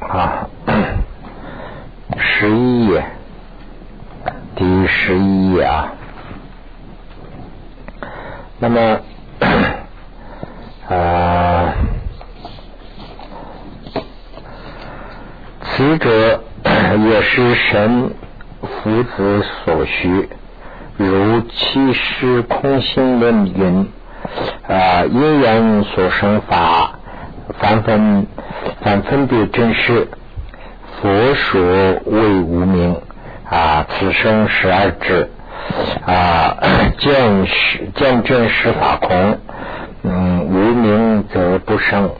[0.00, 0.48] 啊，
[2.16, 3.04] 十一页，
[4.54, 5.92] 第十一页啊。
[8.60, 9.00] 那么，
[10.88, 11.74] 啊，
[15.62, 18.14] 此者也是神
[18.62, 20.28] 福子所需，
[20.96, 23.88] 如七师空心论云
[24.68, 26.92] 啊，因缘所生法。
[27.58, 28.26] 凡分
[28.88, 30.08] 凡分别真实，
[31.02, 31.60] 佛说
[32.06, 32.96] 为无名
[33.44, 35.28] 啊，此生十二智
[36.06, 36.56] 啊，
[36.96, 39.40] 见实见真实法空，
[40.04, 42.12] 嗯，无名则不生，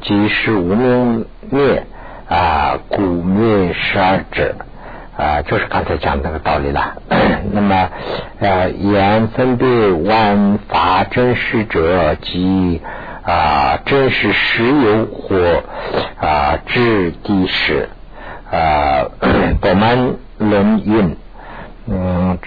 [0.00, 1.84] 即是无名灭
[2.30, 4.54] 啊，故灭十二智
[5.18, 6.94] 啊，就是刚才讲的那个道理了。
[7.52, 7.90] 那么
[8.40, 12.80] 呃，言分别万法真实者，即。
[13.24, 15.62] 啊，真是石油或
[16.20, 17.88] 啊质地时
[18.50, 19.06] 啊，
[19.62, 21.16] 我们论运，
[21.86, 22.38] 嗯，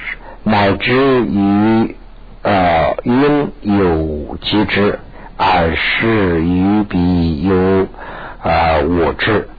[0.43, 1.95] 乃至于
[2.43, 4.99] 呃因有机之，
[5.35, 7.87] 而是于彼有
[8.43, 9.49] 啊我之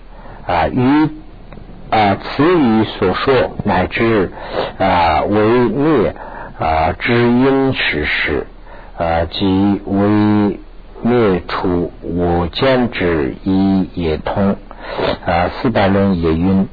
[0.47, 1.11] 啊于
[1.91, 4.31] 啊此语所说，乃至
[4.78, 5.37] 啊为
[5.69, 6.15] 灭
[6.61, 8.47] 啊知因实事
[8.97, 10.61] 啊即为。
[11.03, 14.57] 灭除我见之一也通。
[15.27, 16.69] 啊，四百论也云，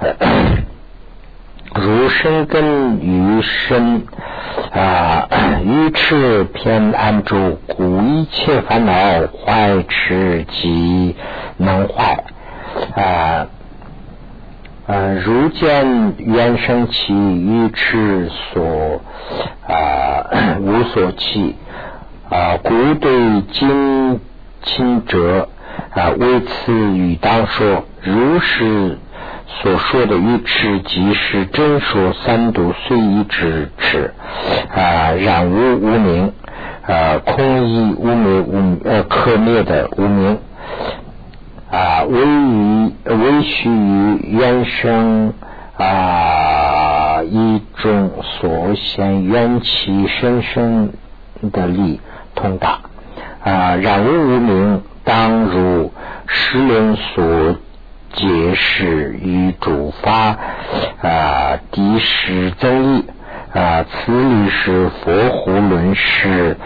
[1.74, 4.06] 如生根于身。
[4.72, 5.28] 啊，
[5.64, 11.14] 于痴偏安住，故一切烦恼坏痴即
[11.56, 12.24] 能坏。
[12.94, 13.46] 啊
[14.86, 19.02] 啊，如见原生起愚痴所
[19.66, 20.24] 啊
[20.60, 21.54] 无所起。
[22.30, 24.20] 啊，故对今
[24.62, 25.48] 亲者
[25.94, 28.98] 啊，为此与当说，如是
[29.46, 34.12] 所说的愚痴，即是真说三毒虽一之痴
[34.74, 36.32] 啊，染污无名
[36.86, 40.38] 啊，空意无名无呃可灭的无名
[41.70, 45.32] 啊，唯于唯须于原生
[45.78, 50.92] 啊一种所现缘起生生
[51.52, 52.00] 的力。
[52.38, 52.80] 通达。
[53.44, 55.92] 啊，染污无名，当如
[56.26, 57.56] 石轮所
[58.14, 60.36] 解释与主发。
[61.02, 63.04] 啊，敌时增益
[63.54, 66.56] 啊，此理是佛胡论师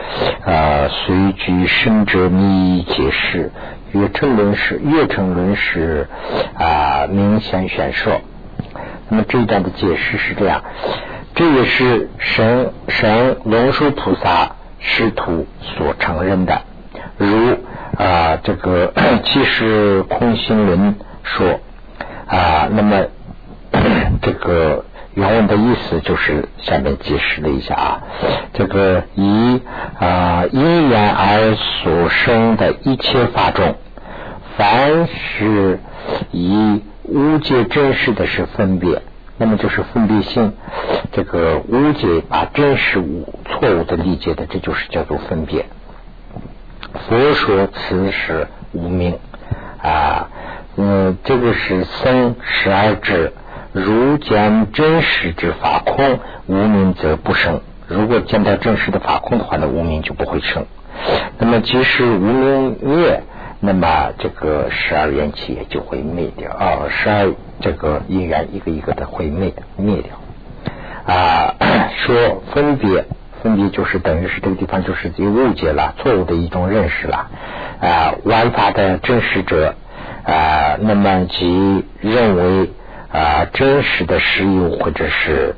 [0.44, 3.52] 啊，随举生者密解释，
[3.92, 6.08] 月成论师，月成论师
[6.58, 8.20] 啊，明显显说。
[9.08, 10.62] 那么这一段的解释是这样，
[11.34, 14.56] 这也是神神龙树菩萨。
[14.82, 16.62] 师徒所承认的，
[17.16, 17.56] 如
[17.96, 18.92] 啊这个
[19.24, 21.60] 其实空心论说
[22.26, 23.06] 啊，那么
[24.20, 24.84] 这个
[25.14, 28.02] 原文的意思就是下面解释了一下啊，
[28.54, 29.60] 这个以
[29.98, 33.76] 啊因缘而所生的一切法中，
[34.56, 35.78] 凡是
[36.32, 39.02] 以无界真实的是分别。
[39.42, 40.52] 那么就是分别心，
[41.10, 45.66] 这个误解把真实误错误的理解的，这就是叫做分别。
[46.92, 49.18] 佛说此是无名
[49.82, 50.28] 啊，
[50.76, 53.32] 嗯，这个是生十二智，
[53.72, 57.62] 如见真实之法空，无名则不生。
[57.88, 60.66] 如果见到真实的法空的话，那无名就不会生。
[61.38, 63.24] 那么即使无名灭。
[63.64, 71.54] 那么这个十二缘起也就会灭掉啊，十二这个因缘一个一个的会灭灭掉啊。
[72.04, 73.04] 说分别，
[73.40, 77.30] 分别就是等于是这个地方就是有误解了，错误的一种认识了
[77.80, 78.14] 啊。
[78.24, 79.76] 玩法的真实者
[80.26, 82.70] 啊，那么即认为
[83.12, 85.54] 啊真实的实有或者是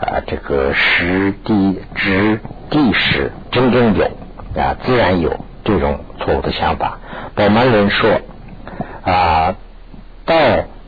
[0.00, 2.40] 啊这个实地之
[2.70, 4.06] 地实真正有
[4.60, 6.98] 啊自然有这种错误的想法。
[7.38, 8.22] 我们人说
[9.04, 9.54] 啊，
[10.24, 10.34] 到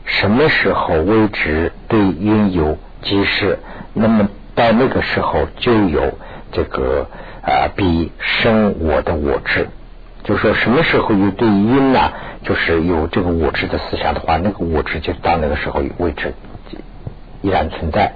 [0.05, 3.59] 什么时候为止对因有即是，
[3.93, 6.17] 那么到那个时候就有
[6.51, 7.07] 这个
[7.43, 9.69] 啊，比生我的我执。
[10.23, 12.11] 就是说什么时候有对因呢？
[12.43, 16.33] 就是有这个我执的思想的话，那个我执就到那个时候为止
[17.41, 18.13] 依然存在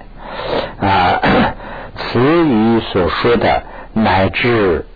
[0.79, 1.21] 啊。
[1.95, 3.61] 此语所说的
[3.93, 4.87] 乃至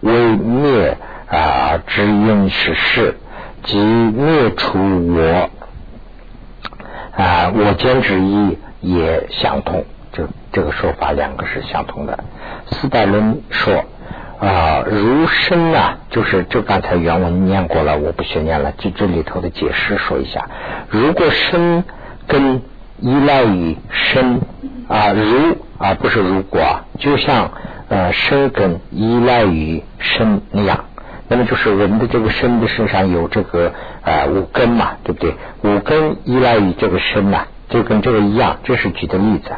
[0.00, 0.96] 为灭。
[1.28, 3.16] 啊，知因是事，
[3.64, 5.50] 即灭除我
[7.16, 9.84] 啊，我见之意也相同。
[10.12, 12.18] 这这个说法两个是相同的。
[12.70, 13.84] 四代论说，
[14.40, 20.48] 啊，如身啊，就是这刚才原文念过了，我不学念了，就这里头的解释说一下。
[20.88, 21.84] 如果身
[22.26, 22.62] 跟
[22.98, 24.40] 依赖于身
[24.88, 27.50] 啊，如啊不是如果，就像
[27.88, 30.84] 呃生根依赖于身那样，
[31.28, 35.34] 那么就是我们的这个身的身上有这个呃五根嘛，对不对？
[35.62, 39.50] 五根依赖于这个身呐，就跟这个一样，这是举的例子。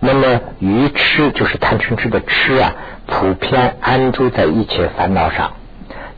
[0.00, 2.72] 那么愚痴就是贪嗔痴的痴啊，
[3.06, 5.52] 普遍安住在一切烦恼上。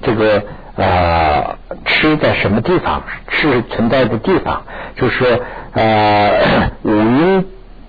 [0.02, 0.44] 这个
[0.76, 3.02] 呃痴在什么地方？
[3.28, 4.62] 痴存在的地方，
[4.96, 5.40] 就是说
[5.72, 7.46] 呃五阴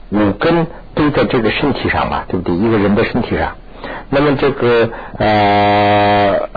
[0.10, 2.56] 五根都在这个身体上嘛，对不对？
[2.56, 3.56] 一个人的身体上。
[4.10, 6.50] 那么这个呃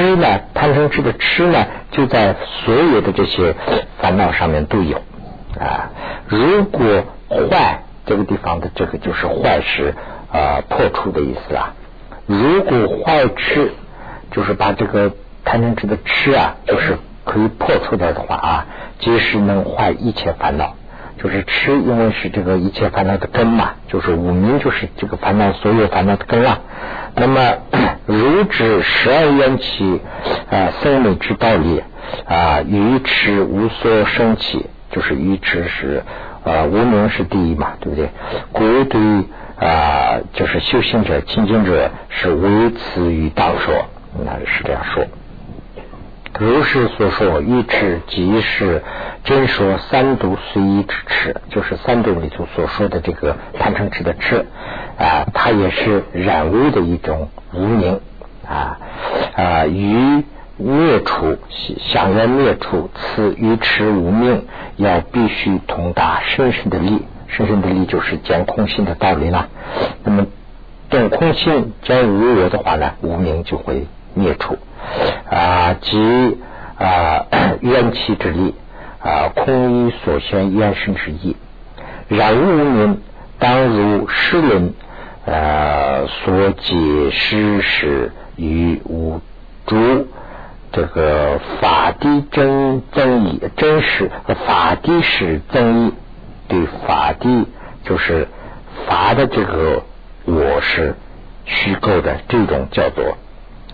[0.00, 3.54] 痴呢，贪嗔痴的痴呢，就在所有的这些
[3.98, 4.96] 烦恼上面都有
[5.58, 5.90] 啊。
[6.26, 7.82] 如果坏。
[8.06, 9.94] 这个地方的这个就是坏事
[10.32, 11.74] 啊破除的意思啊。
[12.26, 13.70] 如果坏痴，
[14.32, 15.12] 就是把这个
[15.44, 18.66] 贪嗔痴的痴啊，就是可以破除掉的话啊，
[18.98, 20.74] 即使能坏一切烦恼。
[21.22, 26.60] 就是吃，因为是这个一切烦恼的根嘛，就是五名就是这个烦恼所有烦恼的根啊。
[27.14, 27.58] 那么
[28.06, 30.00] 如指十二缘起
[30.50, 31.82] 啊生命之道理
[32.26, 36.02] 啊，愚痴无所生起，就是愚痴是。
[36.42, 38.08] 啊，无名是第一嘛，对不对？
[38.50, 38.98] 故对
[39.58, 43.84] 啊，就是修行者、清净者是唯此于道说，
[44.24, 45.04] 那是这样说。
[46.38, 48.82] 如是所说，愚痴即是
[49.24, 54.46] 真说三毒随意之痴，就是三毒里头所说的这个贪嗔痴的痴
[54.98, 58.00] 啊，它也是染污的一种无名
[58.46, 58.78] 啊
[59.34, 60.24] 啊与。
[60.62, 61.38] 灭除
[61.90, 64.44] 想要灭除此愚痴无名，
[64.76, 69.48] 要必须通达深深的力，深深的力就是见空性的道理了。
[70.04, 70.26] 那么
[70.90, 74.58] 懂空性将无我的话呢，无名就会灭除
[75.30, 76.38] 啊，即
[76.78, 77.26] 啊
[77.60, 78.54] 缘起之力
[79.02, 81.36] 啊，空于所现缘生之意。
[82.08, 83.00] 然无名，
[83.38, 84.74] 当如诗人
[85.26, 89.20] 呃所解释时与无
[89.66, 90.08] 诸。
[90.72, 94.08] 这个法的真增益，真实
[94.46, 95.94] 法的是增益，
[96.46, 97.46] 对法的
[97.82, 98.28] 就是
[98.86, 99.82] 法的这个
[100.26, 100.94] 我是
[101.44, 103.18] 虚构的，这种叫做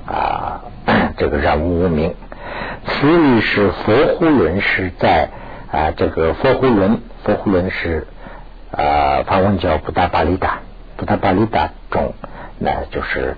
[0.07, 0.63] 啊
[1.19, 2.15] 这个染污无名。
[2.87, 5.31] 此理是佛护论是在
[5.73, 8.07] 啊这个佛护论，佛护论是
[8.71, 10.61] 啊梵文叫布达巴利达，
[10.97, 12.15] 布达巴利达中，
[12.59, 13.37] 那就是。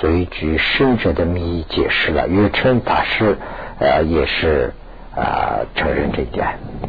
[0.00, 3.36] 随举圣者的名义解释了，月称法师
[3.78, 4.72] 呃也是
[5.14, 6.58] 啊承认这一点。
[6.84, 6.88] 嗯，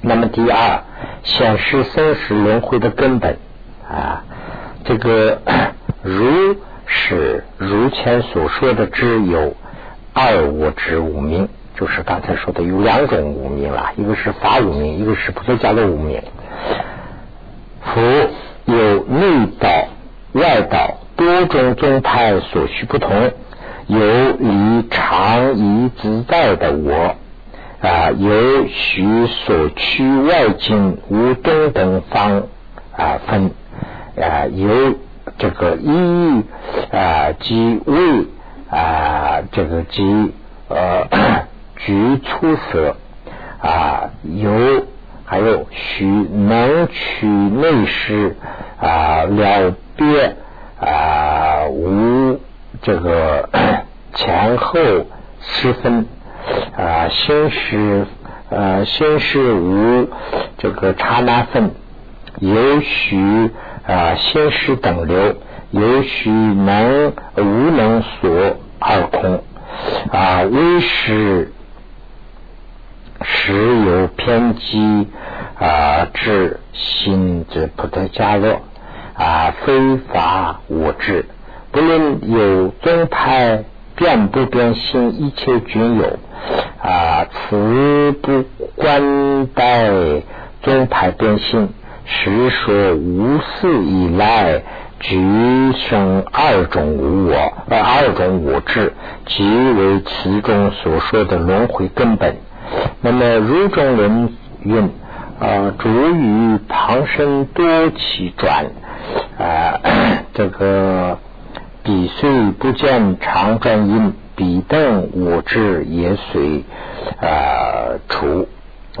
[0.00, 0.84] 那么第二，
[1.24, 3.38] 显示生死轮回的根本
[3.90, 4.22] 啊，
[4.84, 5.42] 这个
[6.04, 6.54] 如
[6.88, 9.54] 是如前所说的只有
[10.12, 11.48] 二我之无名，
[11.78, 16.22] 就是刚才说的有两种无名了，一个是法无名，一个是菩萨家的无名。
[17.82, 18.02] 佛
[18.64, 19.68] 有内道、
[20.32, 20.98] 外道。
[21.18, 23.32] 多种宗派所需不同，
[23.88, 23.98] 有
[24.38, 27.16] 离常以自在的我
[27.82, 32.44] 啊，有许所趋外境无中等方
[32.96, 33.50] 啊分
[34.16, 34.94] 啊，有
[35.38, 36.44] 这个一
[36.92, 38.26] 啊即为
[38.70, 40.32] 啊这个即
[40.68, 41.08] 呃
[41.76, 42.96] 局出色
[43.62, 44.86] 啊，有
[45.24, 48.36] 还有许能取内视
[48.80, 50.36] 啊了别。
[50.80, 52.38] 啊，无
[52.82, 53.48] 这个
[54.14, 54.78] 前后
[55.40, 56.06] 失分
[56.76, 58.06] 啊，先是
[58.48, 60.08] 呃，先是无
[60.58, 61.72] 这个刹那分，
[62.38, 63.50] 有许
[63.88, 65.34] 啊，先是等流，
[65.70, 69.42] 有许能无能所二空
[70.12, 71.52] 啊，为是
[73.22, 75.08] 时有偏激
[75.58, 78.60] 啊，至心之不得加乐。
[79.14, 81.24] 啊，非法我治，
[81.72, 83.64] 不论有宗派
[83.96, 86.20] 变不变心，一切均有
[86.80, 87.26] 啊。
[87.32, 88.44] 此不
[88.76, 89.90] 关待
[90.62, 91.70] 宗派变心，
[92.10, 94.62] 实说无四以来，
[94.98, 95.14] 俱
[95.88, 98.94] 生二种无我，二种我治，
[99.26, 102.36] 即为其中所说的轮回根本。
[103.02, 104.90] 那么如中人云
[105.38, 108.66] 啊，主于旁生多起转。
[109.38, 109.80] 啊，
[110.34, 111.18] 这个
[111.84, 116.64] 彼虽不见常转因，彼等我智也随
[117.20, 118.48] 啊除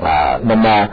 [0.00, 0.38] 啊。
[0.42, 0.88] 那么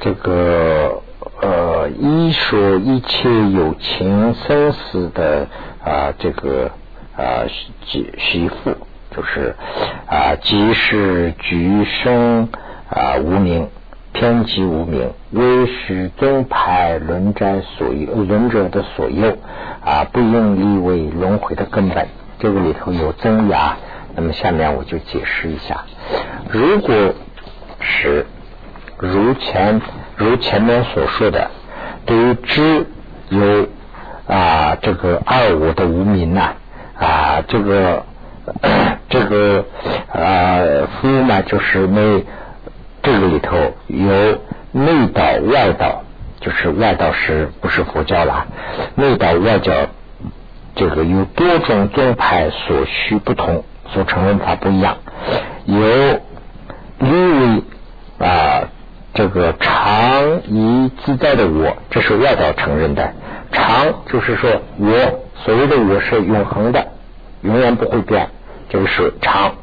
[0.00, 1.02] 这个
[1.42, 5.46] 呃，一说一切有情生死的
[5.82, 6.70] 啊，这个
[7.16, 7.48] 啊
[7.86, 8.76] 媳媳妇，
[9.16, 9.54] 就是
[10.06, 12.48] 啊，即是举生
[12.90, 13.68] 啊无名，
[14.12, 19.38] 偏激无名，为使宗派轮斋所有轮者的所有
[19.82, 22.06] 啊，不应立为轮回的根本。
[22.38, 23.78] 这个里头有增压，
[24.14, 25.84] 那么下面我就解释一下。
[26.50, 27.14] 如果
[27.80, 28.26] 是
[29.00, 29.80] 如前
[30.16, 31.50] 如前面所说的。
[32.06, 32.86] 对于知
[33.28, 33.68] 有
[34.26, 36.54] 啊这个二我的无名呐
[36.98, 38.04] 啊这个
[39.10, 39.64] 这个
[40.12, 42.24] 啊夫呢就是内
[43.02, 44.38] 这个里头有
[44.72, 46.02] 内道外道，
[46.40, 48.46] 就是外道是不是佛教啦？
[48.96, 49.72] 内道外教
[50.74, 54.96] 这个有多种宗派所需不同，所承认法不一样，
[55.66, 56.20] 有
[56.98, 57.62] 因为
[58.26, 58.62] 啊。
[59.12, 63.12] 这个常以自在的我，这是外道承认的。
[63.52, 66.86] 常就是说我所谓的我是永恒的，
[67.42, 68.28] 永远不会变，
[68.68, 69.54] 就是常。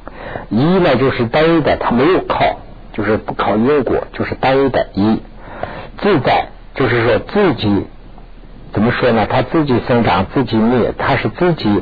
[0.49, 2.57] 一呢就是单一的，它没有靠，
[2.91, 4.89] 就是不靠因果，就是单一的。
[4.93, 5.21] 一
[5.99, 7.85] 自在就是说自己
[8.73, 9.25] 怎么说呢？
[9.29, 11.81] 他自己生长，自己灭，他是自己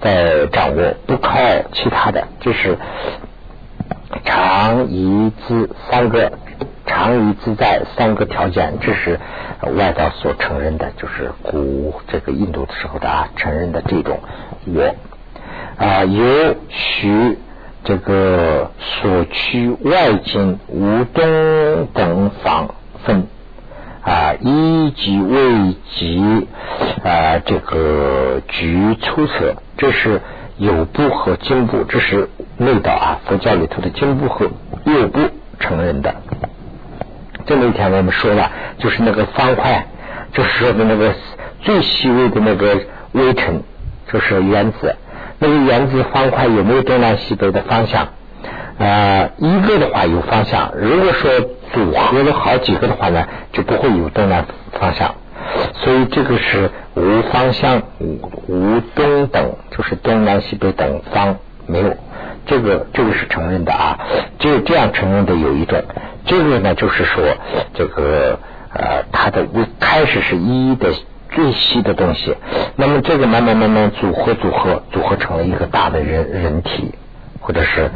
[0.00, 1.38] 在掌握，不靠
[1.72, 2.26] 其他的。
[2.40, 2.78] 就是
[4.24, 6.32] 常一自三个。
[6.98, 9.20] 常于自在三个条件，这是
[9.76, 14.18] 外道所承认的，就是古这个印度的时候的啊，承认的这种
[14.66, 14.94] 我
[15.78, 17.38] 啊，有许
[17.84, 22.74] 这个所趋外境无东等方
[23.04, 23.28] 分
[24.02, 26.48] 啊，一级未及
[27.04, 30.20] 啊，这个局出色，这是
[30.56, 34.46] 有部和经部，这是内道啊，佛教里头的经部和
[34.84, 35.20] 右部
[35.60, 36.16] 承认的。
[37.48, 39.86] 这么一天我们说了，就是那个方块，
[40.32, 41.14] 就是说的那个
[41.62, 42.78] 最细微的那个
[43.12, 43.62] 微尘，
[44.12, 44.94] 就是原子。
[45.38, 48.08] 那个原子方块有没有东南西北的方向？
[48.78, 50.72] 呃，一个的话有方向。
[50.76, 51.30] 如果说
[51.72, 54.44] 组合了好几个的话呢，就不会有东南
[54.78, 55.14] 方向。
[55.74, 61.96] 所以这个是无方向、无无东等，就是东南西北等方没有。
[62.46, 63.98] 这个这个是承认的啊，
[64.38, 65.82] 就这样承认的有一种。
[66.24, 67.36] 这个呢，就是说，
[67.74, 68.38] 这个
[68.72, 70.94] 呃，它的一开始是一的
[71.30, 72.36] 最细的东西，
[72.76, 76.94] 那么这个慢慢慢慢组合组合组合成了一个大的人人体，
[77.40, 77.90] 或者是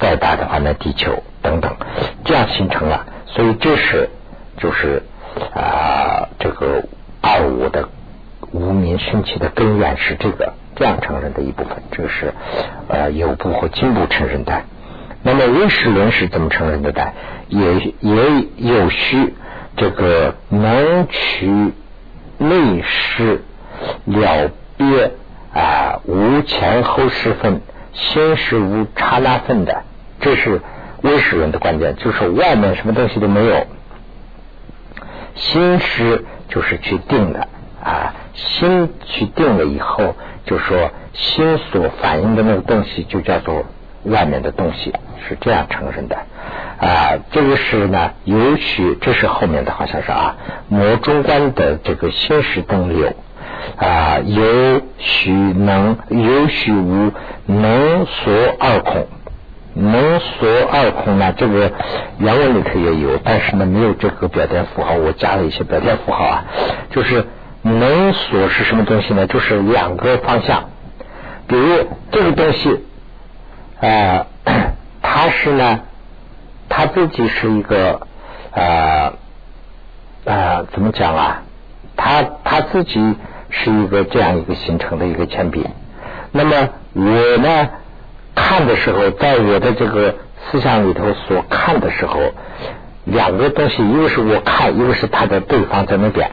[0.00, 1.76] 再大的话呢，地球等等，
[2.24, 3.06] 这样形成了。
[3.26, 4.08] 所以这是
[4.56, 5.02] 就是
[5.54, 6.84] 啊，这个
[7.20, 7.90] 二五的
[8.52, 12.32] 无名升起的根源是这个这样承认的一部分，这是
[12.88, 14.62] 呃有部和进部承认的。
[15.22, 17.08] 那么唯识论是怎么承认的呢？
[17.48, 19.34] 也也有需
[19.76, 21.72] 这个能取
[22.38, 23.42] 内实
[24.04, 25.12] 了别
[25.52, 27.60] 啊无前后世分，
[27.92, 29.82] 先是无刹那分的，
[30.20, 30.60] 这是
[31.02, 33.66] 唯识论的关键，就是外面什么东西都没有，
[35.34, 37.48] 心识就是去定的
[37.82, 40.14] 啊，心去定了以后，
[40.44, 43.66] 就说心所反映的那个东西就叫做
[44.04, 44.94] 外面的东西。
[45.28, 46.16] 是这样承认的。
[46.80, 50.36] 啊，这个是呢，有许这是后面的好像是啊，
[50.68, 53.12] 魔中观的这个心识灯流。
[53.76, 57.12] 啊，有许能有许无
[57.46, 59.06] 能所二空，
[59.74, 61.72] 能所二空呢，这个
[62.18, 66.44] 原文里头也有，但是呢没有这个表点符号，我加了一些表点符号啊，
[66.90, 67.26] 就是
[67.62, 69.26] 能所是什么东西呢？
[69.26, 70.70] 就是两个方向，
[71.46, 72.84] 比如这个东西
[73.80, 74.26] 啊。
[75.00, 75.80] 他是呢，
[76.68, 78.00] 他自己是一个
[78.52, 79.12] 呃
[80.24, 81.42] 呃，怎么讲啊？
[81.96, 83.16] 他他自己
[83.50, 85.66] 是一个这样一个形成的一个铅笔。
[86.30, 87.02] 那么我
[87.38, 87.68] 呢，
[88.34, 90.14] 看的时候，在我的这个
[90.50, 92.20] 思想里头所看的时候，
[93.04, 96.30] 两个东西，一个是我看，一个是他的对方在那边。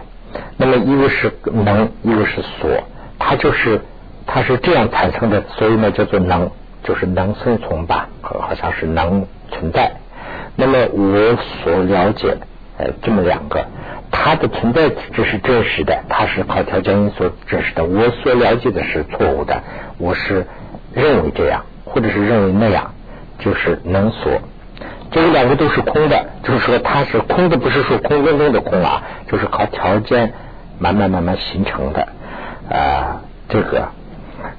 [0.58, 2.84] 那么一个是能，一个是所，
[3.20, 3.82] 它就是
[4.26, 6.52] 它是这样产生的，所以呢叫做能。
[6.84, 9.94] 就是能生存吧，好像是能存在。
[10.56, 12.38] 那么我所了解，
[12.78, 13.66] 呃，这么两个，
[14.12, 17.86] 它的存在这是真实的，它是靠条件因素真实的。
[17.86, 19.64] 我所了解的是错误的，
[19.98, 20.46] 我是
[20.94, 22.94] 认为这样，或者是认为那样，
[23.40, 24.34] 就是能所。
[25.16, 30.34] 这两个都是空的，就是说它是空的，不是说空洞中的空啊，就是靠条件
[30.78, 32.08] 慢慢慢慢形成的
[32.70, 33.88] 啊，这个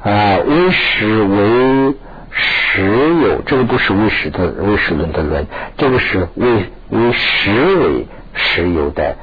[0.03, 1.95] 啊，为实为。
[2.39, 5.47] 实有这个不是为实的为实论的论，
[5.79, 9.17] 这个是为为实为实有的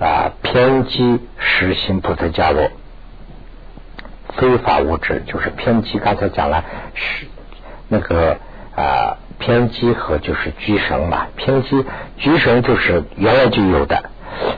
[0.00, 2.70] 啊偏激实行菩萨加罗，
[4.38, 5.98] 非法物质就是偏激。
[5.98, 6.64] 刚才讲了
[6.94, 7.26] 是
[7.88, 8.38] 那个
[8.74, 11.84] 啊偏激和就是居生嘛，偏激
[12.16, 14.04] 居生就是原来就有的，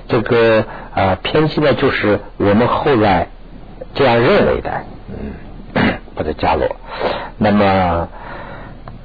[0.08, 3.28] 这个啊偏激呢就是我们后来
[3.94, 4.70] 这样认为的，
[5.08, 6.76] 嗯，菩萨伽罗。
[7.36, 8.08] 那么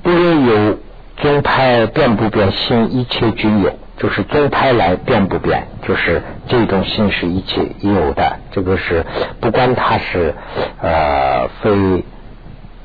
[0.02, 0.78] 不论有
[1.18, 3.72] 宗派变不变，心一切均有。
[3.96, 8.38] 就是宗派来变不变，就是这种心是一切有的。
[8.52, 9.06] 这个是
[9.40, 10.34] 不管它是
[10.82, 12.04] 呃非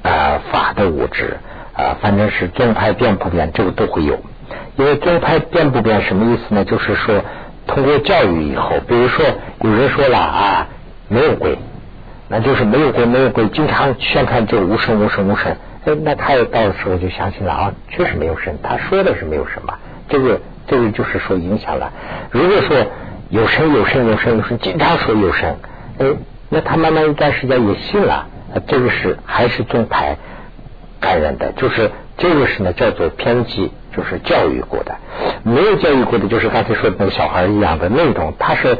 [0.02, 1.38] 啊法的物质
[1.78, 4.18] 啊，反正是宗派变不变，这个都会有。
[4.76, 6.64] 因为宗派变不变什么意思呢？
[6.64, 7.22] 就是说
[7.66, 9.24] 通过教育以后，比如说
[9.62, 10.66] 有人说了啊
[11.08, 11.56] 没有鬼，
[12.28, 15.56] 那就是没有鬼没有鬼，经常宣传就无神无神无神，
[15.86, 19.72] 哎，那他也到时候就相信了啊，确实没有神，他说的是没有什么，
[20.08, 20.40] 这个。
[20.70, 21.90] 这个就是说影响了。
[22.30, 22.76] 如果说
[23.30, 25.56] 有神有神有神有神，经常说有神，
[25.98, 26.04] 哎，
[26.50, 28.26] 那他慢慢一段时间也信了。
[28.66, 30.18] 这个是还是宗派
[31.00, 34.96] 感染的，就是这个是呢叫做偏激，就是教育过的。
[35.42, 38.78] 没有教育过的，就是刚才说的那个小孩一样的那种，他是。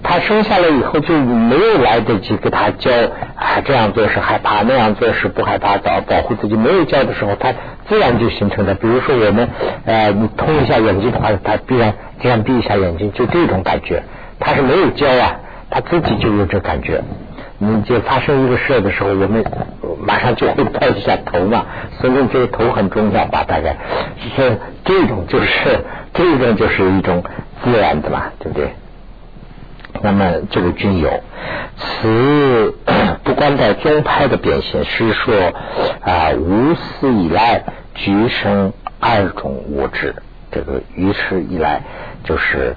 [0.00, 2.88] 他生下来以后就没有来得及给他教
[3.34, 6.54] 啊，这样做是害怕，那样做是不害怕，保保护自己。
[6.54, 7.52] 没有教的时候，他
[7.88, 8.76] 自然就形成的。
[8.76, 9.48] 比如说我们
[9.86, 14.04] 呃，你通一下眼睛的话，他必然这样闭一下眼睛，就这种感觉。
[14.38, 17.02] 他是没有教啊，他自己就有这感觉。
[17.58, 19.44] 你就发生一个事的时候，我们
[20.00, 21.66] 马上就会抱一下头嘛。
[22.00, 23.44] 所以这个头很重要吧？
[23.44, 23.76] 大概
[24.36, 25.84] 是这种，就是
[26.14, 27.24] 这种就是一种
[27.62, 28.70] 自然的嘛，对不对？
[30.00, 31.20] 那么这个均有，
[31.76, 32.74] 此
[33.24, 35.34] 不光在宗派的变现，是说
[36.00, 40.14] 啊，无始以来俱生二种物质，
[40.52, 41.82] 这个于是以来
[42.22, 42.76] 就是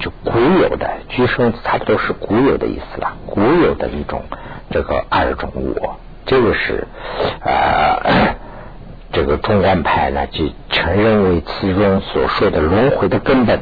[0.00, 4.22] 就古有的居生，差不多是古有的意思了，古有的一种
[4.70, 6.86] 这个二种我，这个是
[7.44, 8.00] 啊，
[9.12, 13.60] 这个中观派呢就承认为其中所说的轮回的根本。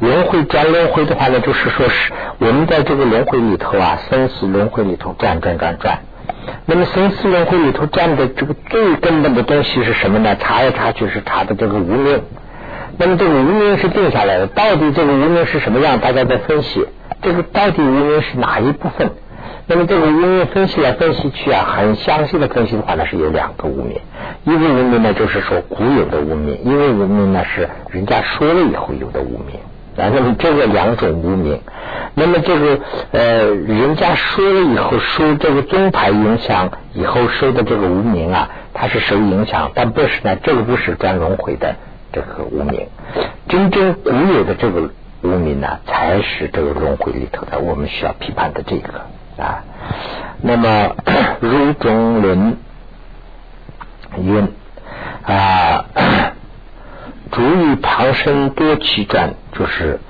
[0.00, 5.98] 轮回转轮回的话呢，就是说是我们在这个轮回里头啊，生死轮回里头转转转转。
[6.66, 10.36] 那么生死轮回里头转的这个最根本的东西是什么呢？
[10.36, 12.22] 查一查就是查的这个无名。
[12.96, 15.98] 那么这个无名是定下来的，到底这个无名是什么样？
[15.98, 16.86] 大家在分析，
[17.22, 19.10] 这个到底无名是哪一部分？
[19.66, 24.00] 那么这个无名分析来分析去啊，很详细的分析的话呢，是有两个无名。
[24.44, 29.60] 一个无名呢，就是说古有的无名；一个无名呢，是人家说了以后有的无名。
[29.96, 31.60] 啊，那么这个两种无名，
[32.14, 32.78] 那么这个
[33.10, 41.74] 呃，人家说了以后受这个宗派影响以后受的这个无名啊，它是受影响，但不是呢，这个不是转轮回的
[42.12, 42.88] 这个无名，
[43.48, 44.90] 真正古有的这个
[45.22, 49.06] 无名呢，才是这个轮回里头的，我们需要批判的这个
[49.42, 49.64] 啊。
[50.40, 50.94] 那么
[51.40, 52.56] 如中论
[54.16, 54.48] 云
[55.24, 55.84] 啊。
[57.30, 60.00] 主于旁生多起转，就是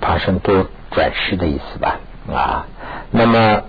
[0.00, 1.96] 旁生多转世的意思吧？
[2.30, 2.66] 啊，
[3.10, 3.62] 那么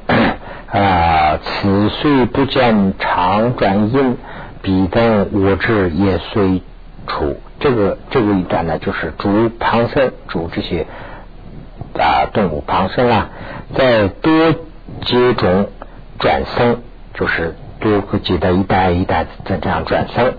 [0.69, 4.17] 啊，此虽不见常转因，
[4.61, 6.61] 彼等我智也虽
[7.07, 7.39] 处。
[7.59, 10.85] 这个这个一段呢，就是主旁生，主这些
[11.97, 13.29] 啊动物旁生啊，
[13.75, 14.53] 在多
[15.01, 15.69] 阶中
[16.19, 16.81] 转生，
[17.13, 20.33] 就是多个阶段一代一代在这样转生。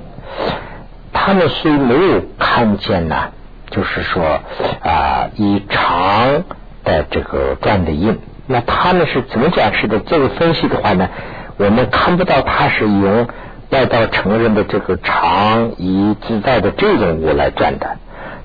[1.13, 3.33] 他们虽没有看见呢，
[3.71, 4.41] 就是说
[4.83, 6.45] 啊，以长
[6.85, 9.99] 的这个转的印，那他们是怎么转世的？
[9.99, 11.09] 这个分析的话呢，
[11.57, 13.27] 我们看不到他是用
[13.71, 17.97] 要到成人的这个长以自在的这种物来转的。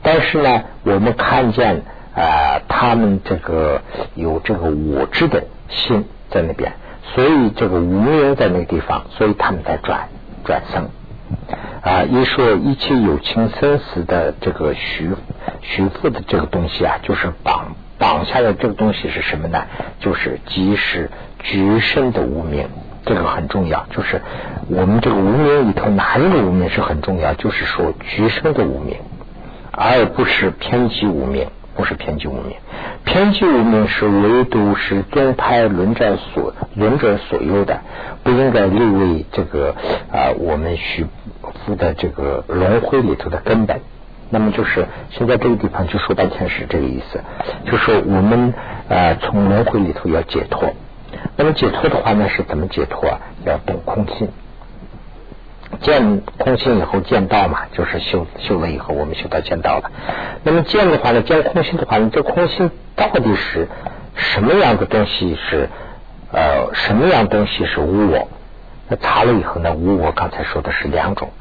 [0.02, 1.84] 但是呢，我们看见
[2.16, 3.82] 啊，他们这个
[4.16, 6.74] 有这个我知的心在那边，
[7.16, 10.10] 所以这个无名在那个地方，所以他们在转
[10.44, 10.90] 转生。
[11.82, 15.12] 啊，一说一切有情生死的这个徐
[15.62, 19.64] 徐复的这个东西啊，就是绑绑下的这个东西是什么呢？
[20.00, 21.10] 就是即是
[21.40, 22.68] 局生的无名，
[23.06, 23.86] 这个很重要。
[23.92, 24.22] 就是
[24.70, 27.34] 我们这个无名里头哪一个无名是很重要？
[27.34, 28.98] 就是说局生的无名，
[29.72, 31.48] 而不是偏激无名。
[31.76, 32.56] 不是偏激无名，
[33.04, 37.82] 偏激无名是唯独是宗派论者所论者所有的，
[38.22, 39.74] 不应该列为这个
[40.12, 41.08] 啊我们许
[41.66, 43.80] 夫的这个轮回里头的根本。
[44.30, 47.22] 那么就是现在这个地方就说半天是这个意思，
[47.66, 48.54] 就说我们
[48.88, 50.76] 啊从轮回里头要解脱。
[51.36, 53.20] 那么解脱的话呢是怎么解脱啊？
[53.46, 54.30] 要懂空性
[55.82, 59.92] 见空性以后见道嘛，就是修修了以后，我们修到见道了。
[60.44, 63.68] 那么见的话呢，见空性的话，你这空性到底是
[64.16, 65.36] 什么样的东西？
[65.36, 65.70] 是
[66.32, 68.28] 呃，什么样东西是无我？
[68.88, 71.32] 那查了以后呢，无我刚才说的是两种，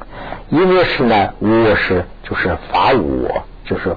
[0.49, 3.95] 一个是呢，无我是就是法无我，就是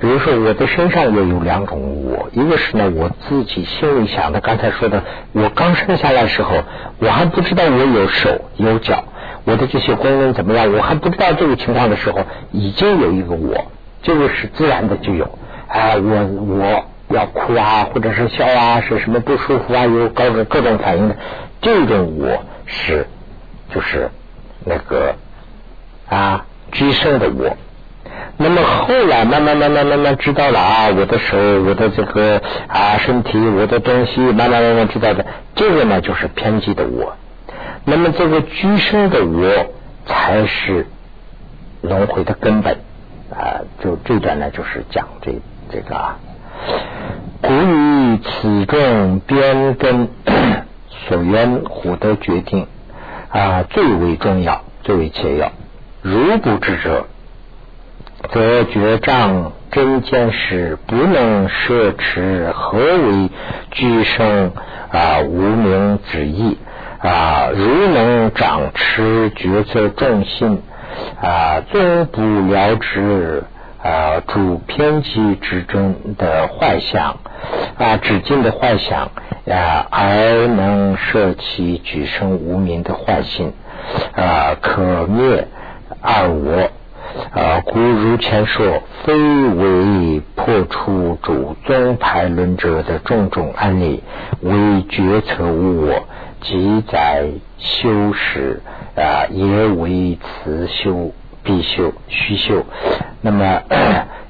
[0.00, 5.02] 比如说我的身上也有两种我，一个是呢我自己心里想的，刚才说的，
[5.32, 6.62] 我刚生下来时候，
[6.98, 9.04] 我还不知道我有手有脚。
[9.46, 10.72] 我的这些功能怎么样？
[10.72, 13.70] 我还不知道这个情况的时候，已经有一个我，
[14.02, 15.38] 这个是自然的就有。
[15.68, 16.24] 啊，我
[16.56, 21.16] 我要哭啊，或者是笑啊，是什么不舒服啊，有各种各种反应的，
[21.60, 23.06] 这种我是
[23.74, 24.10] 就是
[24.64, 25.16] 那个
[26.08, 27.56] 啊居生的我。
[28.36, 37.16] 那么后来慢慢慢慢慢慢知道了啊，我的手，我的这个啊身体，我的东西，慢慢慢慢知道的，这个呢就是偏激的我。
[37.84, 39.66] 那么这个居身的我
[40.06, 40.86] 才是
[41.82, 42.78] 轮回的根本
[43.30, 43.60] 啊！
[43.82, 45.32] 就这段呢，就是讲这
[45.70, 46.18] 这个啊。
[47.42, 50.08] 古语此中边根
[51.06, 52.66] 所缘虎的决定
[53.28, 55.52] 啊，最为重要，最为切要。
[56.00, 57.06] 如不知者，
[58.32, 63.30] 则觉障真见时不能摄持何为
[63.70, 64.52] 居生
[64.90, 66.58] 啊无名之意。
[67.00, 70.62] 啊，如能掌持决策重心
[71.20, 73.42] 啊，终不了之
[73.82, 77.18] 啊，主偏激之中的幻想
[77.76, 79.10] 啊，止境的幻想
[79.46, 83.52] 啊，而能摄其举生无名的幻心
[84.16, 85.46] 啊，可灭
[86.00, 86.70] 二我
[87.32, 87.62] 啊。
[87.64, 94.02] 故如前说，非为破除主宗派论者的种种案例，
[94.40, 96.04] 为决策无我。
[96.40, 97.26] 即在
[97.58, 98.60] 修时
[98.96, 102.66] 啊，也为此修必修虚修。
[103.22, 103.62] 那么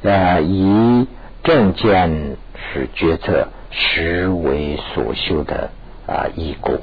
[0.03, 1.09] 呃，以
[1.42, 2.37] 正见
[2.73, 5.70] 是决策，实为所修的
[6.07, 6.75] 啊义故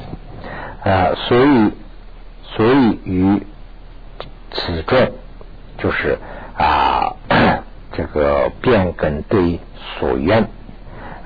[0.83, 1.15] 啊。
[1.15, 1.71] 所以，
[2.43, 3.41] 所以于
[4.51, 5.11] 此中，
[5.81, 6.17] 就是
[6.57, 7.15] 啊，
[7.93, 9.59] 这个变更对
[9.99, 10.47] 所愿。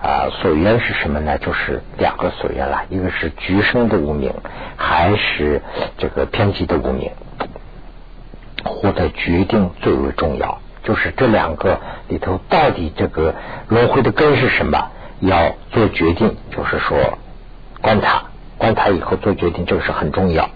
[0.01, 1.39] 啊，所缘是什么呢？
[1.39, 4.35] 就是两个所缘了，一个是局生的无名，
[4.77, 5.63] 还是
[5.97, 7.09] 这个偏激的无名？
[8.63, 13.33] 获得决定最为重要，就是这两个里头到底这个
[13.67, 14.91] 轮回的根是什么？
[15.21, 17.17] 要做决定，就是说
[17.81, 18.25] 观察，
[18.59, 20.51] 观察以后做决定，这个是很重要。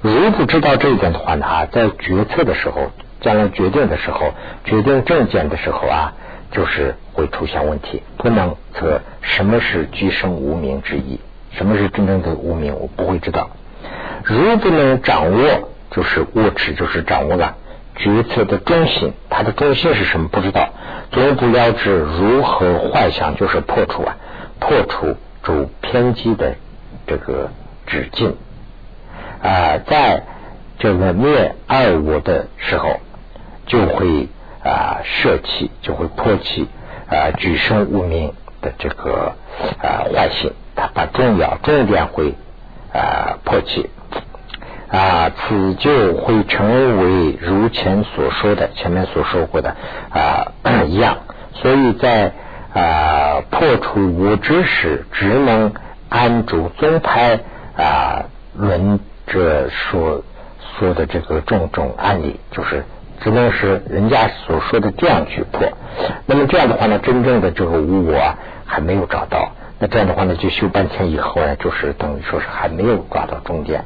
[0.00, 4.32] 如不知道这一点的话呢，在决策的时候，将来决定的时候，
[4.64, 6.14] 决定证件的时候啊。
[6.52, 11.20] 就是会出现问题，不能测什么是居生无名之意，
[11.52, 13.50] 什么是真正的无名，我不会知道。
[14.24, 17.56] 如不能掌握，就是握持，就是掌握了
[17.94, 20.26] 决策的中心，它的中心是什么？
[20.26, 20.70] 不知道，
[21.12, 24.16] 总不了知如何坏想，就是破除啊，
[24.58, 26.56] 破除主偏激的
[27.06, 27.50] 这个
[27.86, 28.36] 止境
[29.40, 30.24] 啊，在
[30.80, 32.98] 这个灭二我的时候，
[33.70, 34.28] 就会。
[34.62, 36.68] 啊，舍弃就会破弃
[37.08, 39.32] 啊，举生无名的这个
[39.82, 42.34] 啊坏性，它把重要重点会
[42.92, 43.88] 啊破弃
[44.92, 49.74] 啊，此就会成为如前所说的前面所说过的
[50.10, 50.52] 啊
[50.84, 51.20] 一样。
[51.54, 52.34] 所以在
[52.74, 55.72] 啊破除无知时，只能
[56.10, 57.40] 按住宗派
[57.78, 60.22] 啊论者说
[60.78, 62.84] 说的这个种种案例，就是。
[63.22, 65.68] 只能是人家所说的这样去破，
[66.24, 68.18] 那么这样的话呢，真正的这个无我
[68.64, 73.84] 还没有找到，那这样的话呢，就修半天以后呢，就是等于说是还没有抓到中间。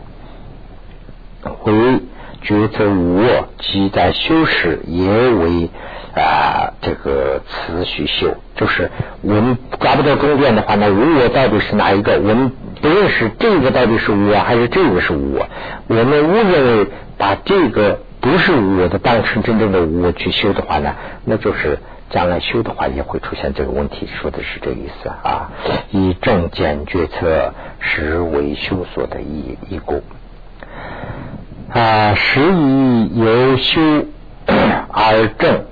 [1.65, 2.01] 为
[2.43, 5.69] 觉则无我，即在修时也为
[6.15, 8.93] 啊这个持续修，就是
[9.23, 12.21] 我们抓不到中间的话呢，无我到底是哪一个？
[12.21, 15.49] 我们不认识这个到底是无我还是这个是无我？
[15.89, 16.87] 我们误认为
[17.19, 17.99] 把这个。
[18.25, 20.95] 不是我的当成真正的我去修的话呢，
[21.27, 24.07] 那就是将来修的话也会出现这个问题。
[24.07, 25.51] 说的是这个意思啊。
[25.91, 30.03] 以正见决策实为修所的一一故
[31.71, 34.07] 啊，实以由修
[34.89, 35.65] 而正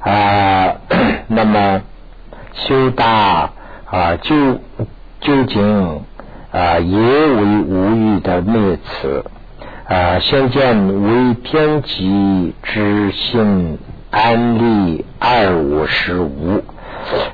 [0.00, 0.74] 啊。
[1.32, 1.82] 那么
[2.52, 3.52] 修大
[3.84, 4.58] 啊，究
[5.20, 6.02] 究竟
[6.50, 9.24] 啊，也为无欲的灭此。
[9.90, 13.76] 啊，先见为天极之心
[14.12, 16.62] 安利二五十无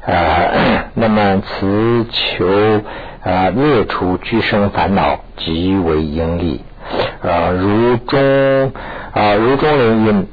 [0.07, 2.47] 啊，那么此求
[3.23, 6.63] 啊灭除居生烦恼即为盈利
[7.21, 8.73] 呃，如中
[9.13, 10.27] 啊，如中人云：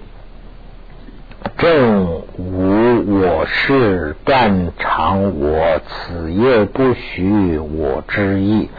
[1.58, 2.06] 正
[2.38, 8.70] 无我事，断常我，此业不许我之意。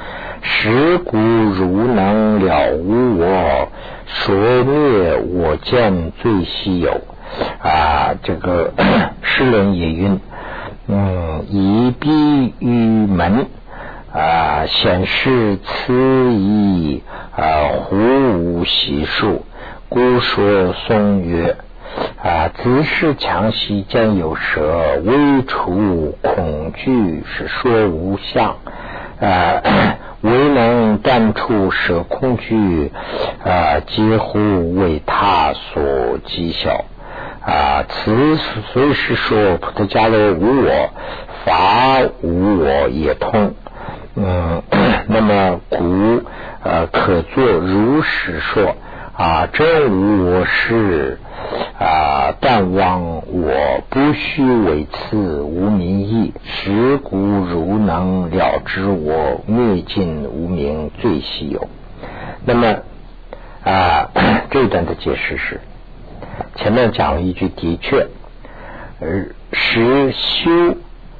[0.46, 3.68] 实故如能了无我，
[4.06, 7.00] 所灭我见最稀有
[7.62, 8.14] 啊！
[8.22, 8.74] 这个
[9.22, 10.20] 诗人也云：
[10.86, 13.46] 嗯，以逼于门
[14.12, 15.94] 啊，显示此
[16.34, 17.02] 意
[17.34, 19.46] 啊，胡无习数，
[19.88, 21.56] 故说颂曰
[22.22, 28.56] 啊，子是强兮见有蛇，微除恐惧是说无相
[29.20, 29.62] 啊。
[30.24, 32.90] 唯能断出舍空惧，
[33.44, 35.82] 啊，几乎为他所
[36.26, 36.86] 讥笑。
[37.44, 38.36] 啊，此
[38.72, 40.90] 所以是说，普特伽罗无我，
[41.44, 43.54] 法无我也通。
[44.16, 44.62] 嗯，
[45.08, 46.22] 那么古
[46.62, 48.76] 呃可作如实说。
[49.16, 51.18] 啊，真无我事
[51.78, 61.68] 啊，但望我不须为此无名义，实故如能了知我灭尽无名最稀有。
[62.44, 62.78] 那么
[63.64, 64.10] 啊，
[64.50, 65.60] 这一段的解释是
[66.56, 68.08] 前面讲了一句，的确，
[69.00, 70.50] 而，实修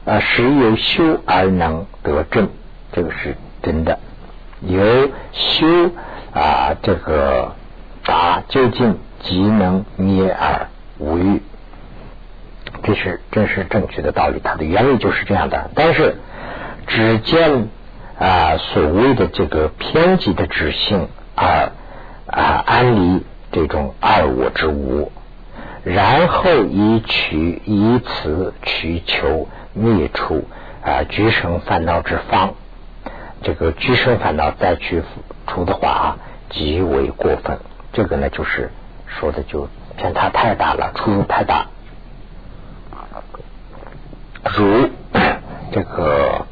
[0.04, 2.48] 啊，实有修而能得正，
[2.92, 4.00] 这个是真的，
[4.62, 4.82] 有
[5.30, 5.90] 修
[6.32, 7.52] 啊，这个。
[8.04, 11.42] 答究竟即能灭而无欲，
[12.82, 14.40] 这是这是正确的道理。
[14.44, 15.70] 它的原理就是这样的。
[15.74, 16.16] 但是
[16.86, 17.68] 只见
[18.18, 21.72] 啊所谓的这个偏激的执性而
[22.26, 25.10] 啊安离这种二我之无，
[25.82, 30.46] 然后以取以此取求灭除
[30.84, 32.54] 啊居生烦恼之方，
[33.42, 35.02] 这个居生烦恼再去
[35.46, 36.16] 除的话啊，
[36.50, 37.58] 极为过分。
[37.94, 38.70] 这个呢，就是
[39.06, 41.68] 说的就偏差太大了，出入太大。
[44.56, 44.90] 如
[45.72, 46.44] 这个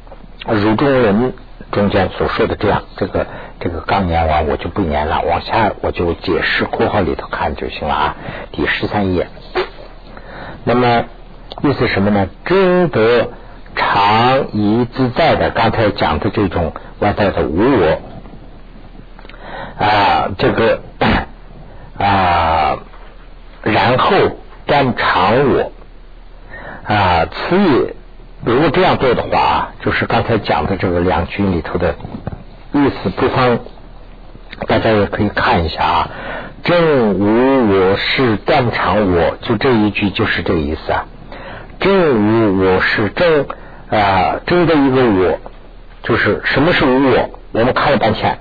[0.47, 1.35] 如中人
[1.73, 3.27] 中间所说的这样，这个
[3.59, 8.17] 这个刚念完我就不念了，往下我就解释括号里头看就行了啊。
[8.53, 9.27] 第十三页，
[10.63, 11.07] 那么
[11.63, 12.29] 意思什么呢？
[12.45, 13.31] 真得
[13.75, 18.01] 常宜自在的，刚才讲的这种外在的无我
[19.85, 20.81] 啊，这个。
[21.99, 22.79] 啊，
[23.63, 24.11] 然后
[24.67, 25.73] 断常我
[26.85, 27.95] 啊，此也。
[28.45, 31.95] 如果这样做的话，就是刚才讲的这个两句里头的
[32.73, 33.61] 意思，不妨
[34.67, 36.11] 大家也可以看一下啊。
[36.65, 41.05] 正无我是断常我，就这一句就是这个意思啊。
[41.79, 43.47] 正无我是正
[43.91, 45.39] 啊，真的一个我，
[46.03, 47.31] 就是什么是无我？
[47.53, 48.39] 我们看了半天，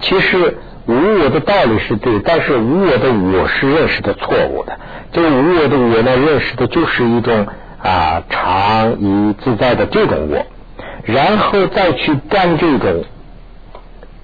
[0.00, 0.56] 其实。
[0.86, 4.78] 无我的道理是对，但是无我的我是认识的错误的。
[5.12, 7.46] 这个无我的我呢，认识的就是一种
[7.82, 10.44] 啊常以自在的这种我，
[11.04, 13.04] 然后再去断这种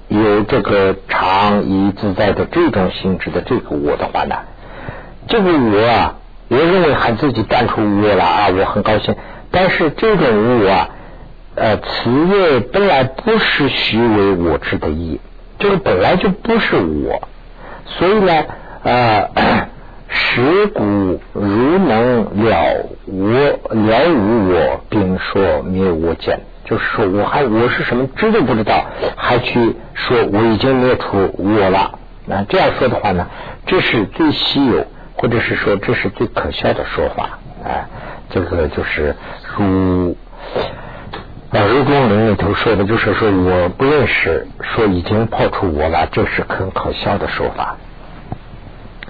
[0.08, 4.36] 有这个常以自在的这种性质的这个我的话呢，
[5.28, 6.16] 这个我啊，
[6.48, 9.14] 我认为还自己断出无我了啊，我很高兴。
[9.50, 10.88] 但是这种无我啊，
[11.54, 15.20] 呃，此业本来不是虚为我之的意。
[15.58, 17.20] 这个本来就不是我，
[17.84, 18.44] 所以呢，
[18.84, 19.28] 呃，
[20.08, 20.82] 实古
[21.32, 23.30] 如能了我
[23.74, 28.84] 了无我，并说灭我见，就是说我还我是什么知都不知道，
[29.16, 31.98] 还去说我已经灭除我了。
[32.26, 33.26] 那这样说的话呢，
[33.66, 37.88] 这是最稀有，或者是说这是最可笑的说法啊。
[38.30, 39.16] 这个就是
[39.56, 40.16] 如。
[41.50, 47.76] 那如中林里头说的就是说我不认识，说已经抛出我了，这是很可笑的说法。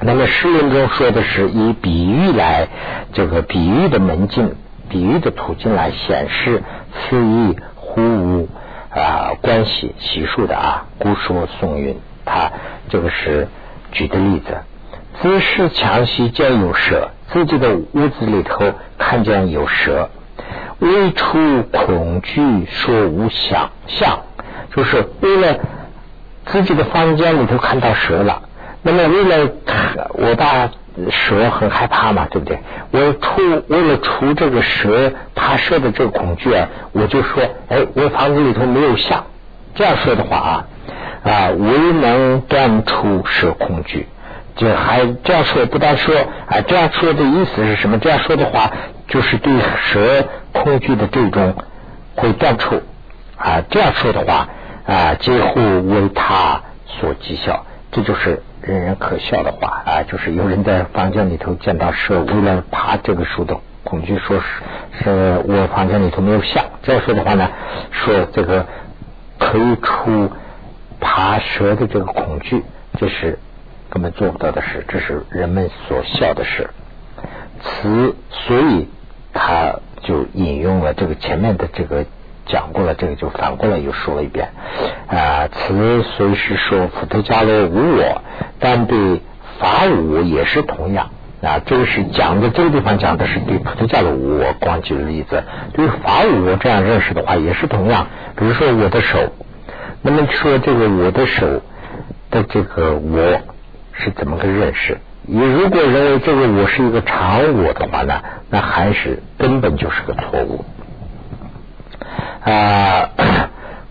[0.01, 2.68] 那么诗文中说的是以比喻来，
[3.12, 4.55] 这个比喻的门径、
[4.88, 8.48] 比喻的途径来显示此意互无
[8.94, 10.87] 啊关系习数的啊。
[11.01, 12.53] 故说宋云，他
[12.88, 13.48] 这个是
[13.90, 14.59] 举的例子：
[15.20, 20.11] 姿势强袭见有蛇，自己的屋子里头看见有蛇。
[20.81, 24.21] 未出恐惧，说无想象，
[24.75, 25.59] 就是为了
[26.47, 28.43] 自己的房间里头看到蛇了。
[28.83, 29.51] 那么为了
[30.14, 30.71] 我把
[31.11, 32.61] 蛇很害怕嘛，对不对？
[32.93, 39.25] 我出为了除这个蛇怕蛇的这个恐惧啊，我就说，哎，我房子里头没有象。
[39.75, 40.67] 这样说的话啊
[41.25, 44.07] 啊，唯能断除蛇恐惧。
[44.57, 47.99] 就还这样说，不但说啊，这样说的意思是什么？
[47.99, 48.73] 这样说的话，
[49.07, 49.53] 就是对
[49.85, 50.25] 蛇
[50.62, 51.55] 恐惧的这种
[52.16, 52.83] 会断除
[53.37, 53.62] 啊。
[53.71, 54.49] 这样说的话
[54.87, 57.64] 啊，几乎为他所讥笑。
[57.90, 60.03] 这就是人人可笑的话啊！
[60.03, 64.38] 就是有人在房间里头见到蛇，为了爬这个树的恐惧，说
[65.01, 66.66] 是我房间里头没有下。
[66.83, 67.49] 这样说的话呢，
[67.90, 68.66] 说这个
[69.38, 70.31] 可以出
[71.01, 72.62] 爬蛇的这个恐惧，
[72.99, 73.38] 这是
[73.88, 76.68] 根本做不到的事，这是人们所笑的事。
[77.62, 78.87] 此所以
[79.33, 82.05] 他就引用了这个前面的这个。
[82.51, 84.53] 讲过了，这个就反过来又说了一遍
[85.07, 85.49] 啊。
[85.53, 88.23] 此虽是说普特伽罗无我，
[88.59, 89.21] 但对
[89.59, 91.11] 法无也是同样
[91.43, 91.61] 啊。
[91.67, 95.45] 这个是讲的这个地方讲的是对普特伽罗无我，光举例子。
[95.75, 98.07] 对法无我这样认识的话，也是同样。
[98.35, 99.31] 比如说我的手，
[100.01, 101.61] 那么说这个我的手
[102.31, 103.43] 的这个我
[103.93, 104.97] 是怎么个认识？
[105.31, 110.64] 你如果认为这个我是一个常我的话呢，那还是根本就是个错误。
[112.43, 113.11] 啊，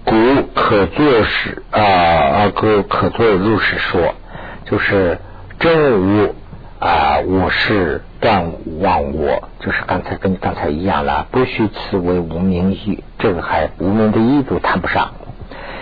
[0.03, 0.15] 古
[0.55, 4.15] 可作是啊啊，可可作入史说，
[4.65, 5.19] 就是
[5.59, 6.33] 真无
[6.79, 15.11] 啊，我是断忘我，就是刚才跟刚才一样了，不许此为无名义，这个还无名的义都谈不上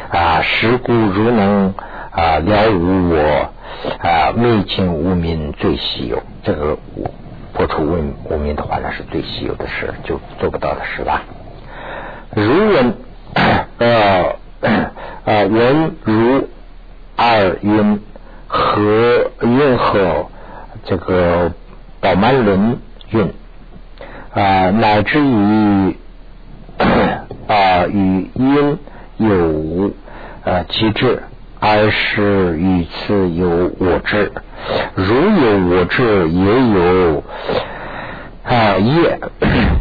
[0.10, 0.42] 啊。
[0.42, 1.74] 实故如能
[2.16, 3.50] 啊了无我
[4.00, 6.78] 啊，未尽无名最稀有，这个
[7.54, 11.24] 破除无无名的话，那是最稀有的事，就做不到的事吧。
[12.34, 12.96] 如人，
[13.80, 14.36] 呃
[15.26, 16.48] 呃，人如
[17.18, 18.02] 二云
[18.48, 20.28] 和运和
[20.86, 21.52] 这个
[22.00, 23.34] 宝曼伦运
[24.34, 25.98] 啊，乃至于
[27.48, 28.80] 啊与因
[29.18, 29.94] 有无
[30.44, 31.24] 呃机制，
[31.68, 34.32] 而是与此有我智，
[34.94, 37.24] 如有我智，也有。
[38.44, 39.20] 啊，业。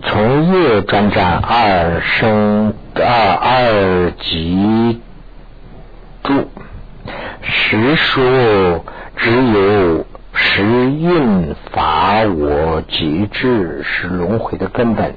[0.02, 5.02] 从业转转二生二二即
[6.22, 6.48] 住，
[7.42, 8.82] 实说
[9.16, 15.14] 只有实运法我极致是轮回的根本。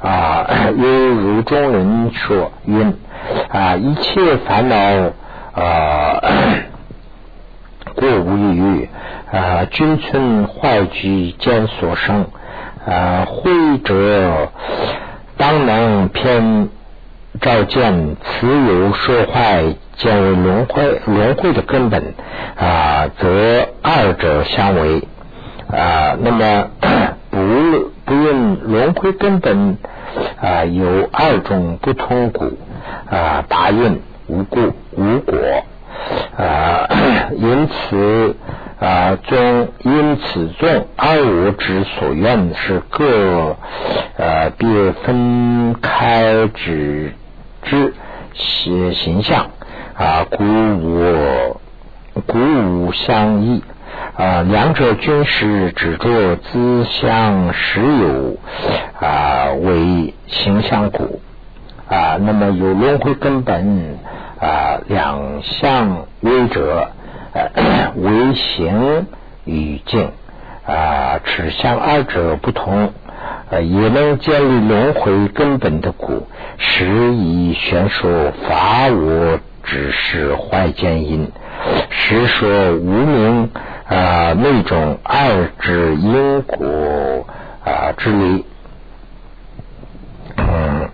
[0.00, 0.46] 啊，
[0.76, 2.94] 犹如中人说运。
[3.48, 4.76] 啊，一切烦恼
[5.54, 6.20] 啊
[7.94, 8.88] 过无余
[9.32, 12.26] 啊，君村坏局见所生。
[12.86, 14.50] 啊，慧者
[15.38, 16.68] 当能偏
[17.40, 22.14] 照见此有说坏，见为轮回轮回的根本
[22.58, 25.08] 啊，则二者相违
[25.70, 26.14] 啊。
[26.20, 26.66] 那么
[27.30, 27.38] 不
[28.04, 29.78] 不论轮回根本
[30.42, 32.58] 啊，有二种不同故
[33.10, 35.36] 啊，大运无故无果
[36.36, 36.88] 啊，
[37.36, 38.36] 因此。
[38.80, 43.56] 啊，中因此中二我之所愿是各
[44.18, 47.14] 呃别分开之
[47.62, 47.94] 之
[48.34, 49.46] 形形象
[49.96, 51.60] 啊，故无
[52.26, 53.62] 故无相异
[54.16, 58.36] 啊，两者均是只着自相实有
[59.00, 61.20] 啊为形象故
[61.88, 63.98] 啊，那么有轮回根本
[64.40, 66.90] 啊，两相为者。
[67.96, 69.08] 为形
[69.44, 70.12] 与静
[70.64, 72.92] 啊，此相二者不同，
[73.50, 81.32] 呃，也能建立轮回根本的故，实以玄说法我只是坏见因，
[81.90, 83.50] 实说无名
[83.88, 87.26] 啊那种二之因果
[87.64, 88.44] 啊之理。
[90.36, 90.88] 嗯。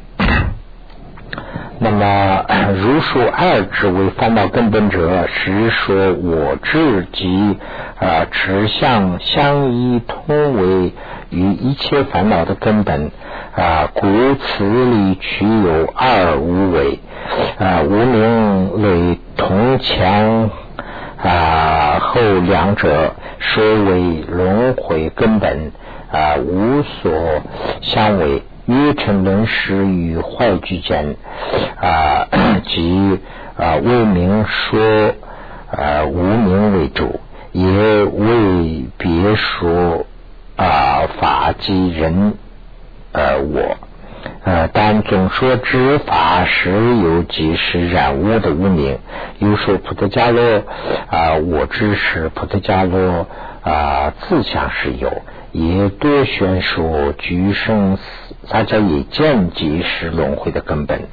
[1.83, 2.45] 那么，
[2.77, 7.57] 如说二之为烦恼根本者，实说我智及
[7.99, 10.93] 啊持相相依通为
[11.31, 13.11] 与一切烦恼的根本
[13.57, 16.99] 啊，故此理取有二无为
[17.59, 20.51] 啊，无名为同强
[21.17, 25.73] 啊，后两者说为轮回根本
[26.13, 27.11] 啊，无所
[27.81, 28.43] 相违。
[28.67, 31.17] 约成论时与坏俱间
[31.81, 32.29] 啊，
[32.67, 33.19] 即
[33.57, 35.15] 啊为名说
[35.71, 37.21] 啊无名为主，
[37.53, 40.07] 也为别说
[40.57, 42.35] 啊法即人
[43.13, 43.77] 呃我
[44.45, 48.99] 呃，但总说知法实有即是染污的无名，
[49.39, 50.63] 又说普特伽罗
[51.11, 53.27] 啊我知是普特伽罗
[53.63, 55.23] 啊自相是有。
[55.53, 58.03] 也多宣说居生死，
[58.49, 61.09] 大家也见即是轮回的根本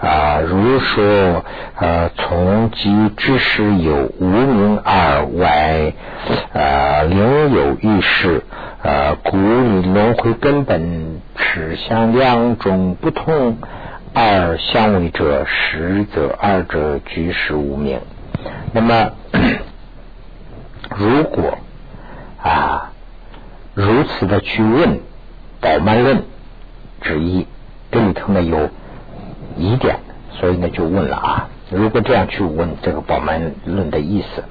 [0.00, 0.40] 啊。
[0.40, 1.44] 如说
[1.76, 5.92] 呃，从即知识有无名而外
[6.54, 8.44] 啊，另有一事
[8.82, 13.58] 呃，故以轮回根本指向两种不同
[14.14, 18.00] 而相违者，实则二者俱是无名。
[18.72, 19.10] 那么
[20.96, 21.58] 如果
[22.42, 22.91] 啊
[23.74, 25.00] 如此的去问
[25.60, 26.24] 宝曼论
[27.00, 27.46] 之一，
[27.90, 28.68] 这里头呢有
[29.56, 29.96] 疑点，
[30.32, 31.48] 所以呢就问了啊。
[31.70, 34.44] 如果这样去问这个宝曼论的意思，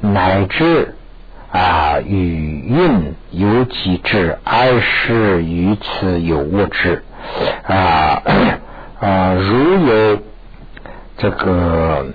[0.00, 0.94] 乃至
[1.50, 7.02] 啊与运有几智，而是于此有物质
[7.66, 8.22] 啊
[9.00, 10.18] 啊如有
[11.16, 12.06] 这个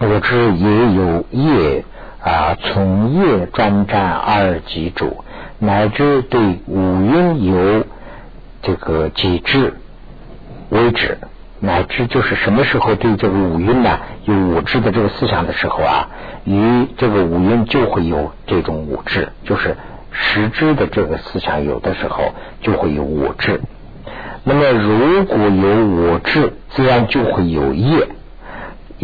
[0.00, 1.84] 物质也有业
[2.22, 5.24] 啊从业专占二级主，
[5.58, 7.84] 乃至对五蕴有
[8.62, 9.74] 这个几智
[10.70, 11.18] 为止。
[11.64, 16.08] 乃至就是什么时候对这个五蕴呢有五智的这个思想的时候啊，
[16.42, 19.76] 与这个五蕴就会有这种五智，就是
[20.10, 23.60] 实知的这个思想有的时候就会有五智。
[24.42, 28.08] 那么如果有五智，自然就会有业，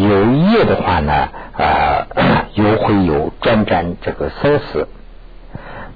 [0.07, 2.07] 有业的话呢，啊，
[2.55, 4.87] 又会有专占这个生死。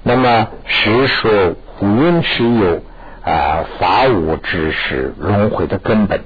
[0.03, 2.83] 那么实说五蕴是有
[3.23, 6.19] 啊法五智是轮回的根本。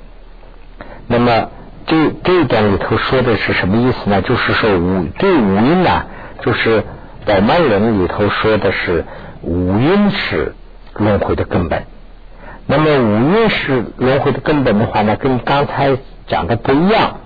[1.06, 1.50] 那么
[1.86, 4.24] 这这一段里头说的是什么意思呢？
[4.24, 6.06] 就是说五对五蕴呢，
[6.42, 6.84] 就是
[7.28, 9.06] 宝曼人里头说的是
[9.44, 10.56] 五蕴是
[10.96, 11.84] 轮回的根本。
[12.66, 17.18] 那么五蕴是轮回的根本的话呢，跟刚才讲的不一样。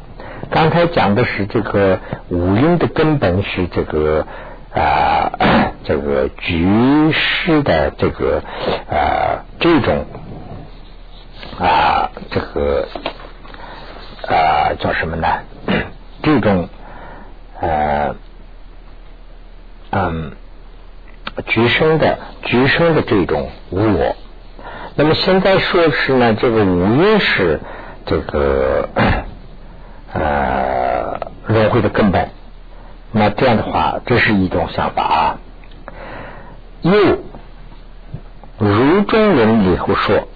[0.51, 1.99] 刚才讲的是这个
[2.29, 4.27] 五蕴的根本是这个
[4.73, 5.31] 啊
[5.83, 8.43] 这个局势的这个
[8.89, 10.05] 啊这种
[11.59, 12.87] 啊这个。
[14.23, 15.27] 呃，叫什么呢？
[16.21, 16.69] 这种
[17.59, 18.15] 呃
[19.89, 20.31] 嗯，
[21.47, 24.15] 局生的局生的这种无我。
[24.95, 27.59] 那么现在说是呢，这个五蕴是
[28.05, 28.87] 这个
[30.13, 32.29] 呃轮回的根本。
[33.11, 35.37] 那这样的话，这是一种想法啊。
[36.81, 36.93] 又
[38.57, 40.27] 如中人里头说，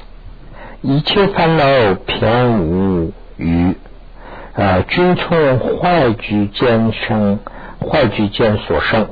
[0.82, 3.12] 一切烦恼偏无。
[3.38, 3.76] 与
[4.56, 7.40] 啊，均从坏局间生，
[7.82, 9.10] 坏局间所生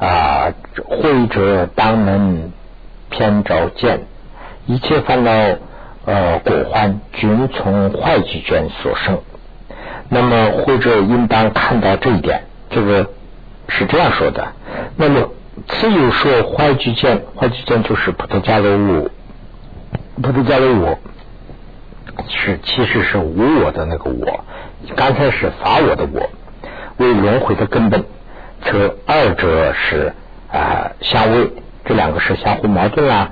[0.00, 0.52] 啊。
[0.88, 2.50] 慧者当能
[3.10, 4.00] 偏着见，
[4.66, 5.30] 一切烦恼
[6.04, 9.20] 呃果患均从坏局间所生。
[10.08, 13.10] 那么或者应当看到这一点，这个
[13.68, 14.52] 是这样说的。
[14.96, 15.30] 那么
[15.66, 19.10] 此有说坏局间，坏局间就是菩提伽罗物，
[20.22, 20.98] 菩提伽罗我。
[22.28, 24.44] 是，其实是无我的那个我，
[24.96, 26.28] 刚才是法我的我，
[26.96, 28.04] 为轮回的根本，
[28.64, 30.12] 则二者是
[30.50, 31.52] 啊相位，
[31.84, 33.30] 这两个是相互矛盾啊。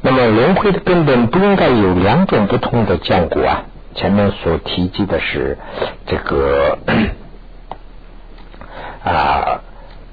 [0.00, 3.64] 那么轮回的根本不应该有两种不同的见果啊。
[3.98, 5.58] 前面所提及的是
[6.06, 6.78] 这个
[9.04, 9.60] 啊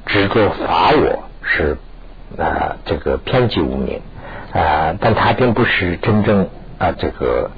[0.05, 1.77] 执着法我是
[2.37, 4.01] 啊这个偏激无明
[4.53, 7.51] 啊，但他并不是真正啊这个。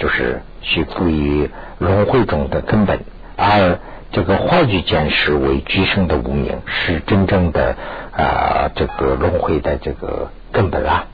[0.00, 3.00] 就是去赋予轮回中的根本，
[3.36, 3.78] 而
[4.12, 7.76] 这个坏聚见识为居生的无名，是真正的
[8.16, 11.04] 啊这个轮回的这个根本啊。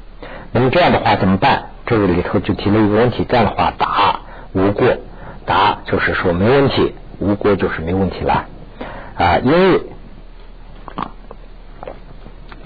[0.52, 1.70] 那么这样的话怎么办？
[1.84, 4.20] 这个里头就提了一个问题，这样的话答
[4.57, 4.96] 无过，
[5.44, 8.46] 答就是说没问题，无过就是没问题了
[9.18, 9.80] 啊，因为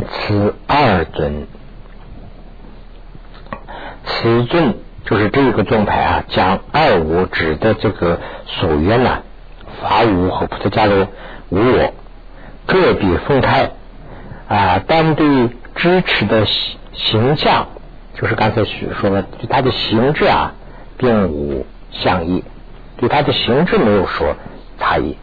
[0.08, 1.46] 此二尊，
[4.06, 4.74] 此尊。
[5.02, 9.22] 就是这个宗派啊，将二我指的这个所缘呢，
[9.80, 11.08] 法无和菩提伽罗
[11.48, 11.94] 无我
[12.66, 13.72] 个别分开
[14.46, 17.68] 啊，但对支持的形形象，
[18.14, 20.52] 就是刚才说的，对它的形制啊，
[20.96, 22.44] 并无相异，
[22.96, 24.36] 对它的形制没有说
[24.78, 25.16] 差异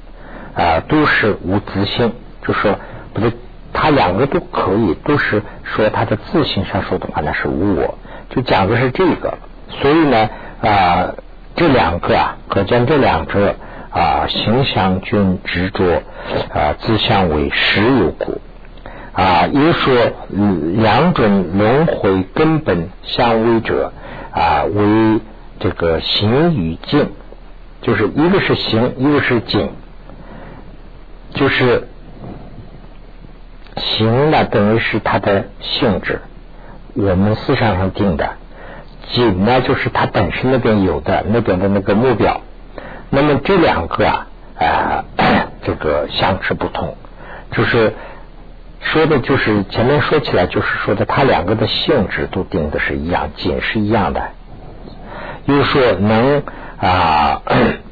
[0.56, 2.12] 啊，都是无自性，
[2.46, 2.78] 就说
[3.14, 3.32] 不对，
[3.74, 7.98] 它两个都可以，都是说它的自性上说的话，那是无我，
[8.30, 9.38] 就讲的是这个。
[9.70, 10.30] 所以呢，
[10.62, 11.14] 啊，
[11.56, 13.56] 这两个啊，可见这两者
[13.90, 16.04] 啊，形象均执着
[16.54, 18.40] 啊，自相为实有故
[19.14, 19.48] 啊。
[19.48, 19.94] 又说
[20.76, 23.92] 两种轮回根本相违者
[24.32, 25.20] 啊，为
[25.60, 27.10] 这个形与静，
[27.82, 29.72] 就是一个是形，一个是境，
[31.34, 31.88] 就是
[33.78, 36.22] 形呢，等于是它的性质，
[36.94, 38.30] 我们思想上定的。
[39.10, 42.42] 景呢，就是它本身那边有的那边的那个目标。
[43.10, 44.28] 那么这两个啊，
[44.58, 45.06] 啊，
[45.64, 46.96] 这个相持不同，
[47.52, 47.94] 就是
[48.82, 54.30] 说的，就是前面说起来，就是说的，它两个的性质都定的是一样，景是一样的。
[55.48, 56.44] 又说能
[56.80, 57.42] 啊，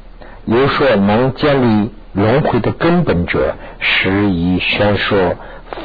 [0.46, 5.34] 又说能建立轮回的根本者，是以宣说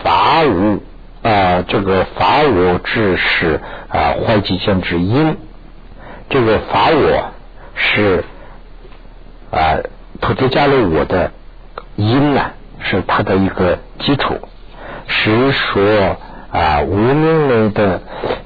[0.04, 0.84] 法无
[1.24, 3.60] 啊，这个法我之是
[3.90, 5.38] 啊，坏极见之因。
[6.30, 7.32] 这个法我
[7.76, 8.24] 是
[9.52, 9.80] 啊，
[10.20, 11.32] 普陀迦罗我的
[11.96, 14.38] 因呢，是它的一个基础。
[15.08, 16.18] 是说
[16.52, 18.02] 啊，无名内的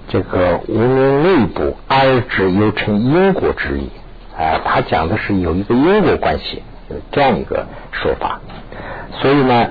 [0.10, 3.90] 这个无名内部二指又称因果之意
[4.38, 8.42] 啊，他讲的是有一个因果关系有这样一个说法。
[9.22, 9.70] 所以呢，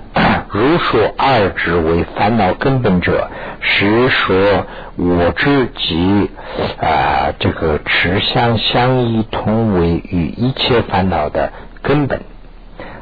[0.50, 3.28] 如说二指为烦恼根本者，
[3.60, 4.64] 实说
[4.96, 6.30] 我之及
[6.80, 12.20] 啊这个持相相依同为与一切烦恼的根本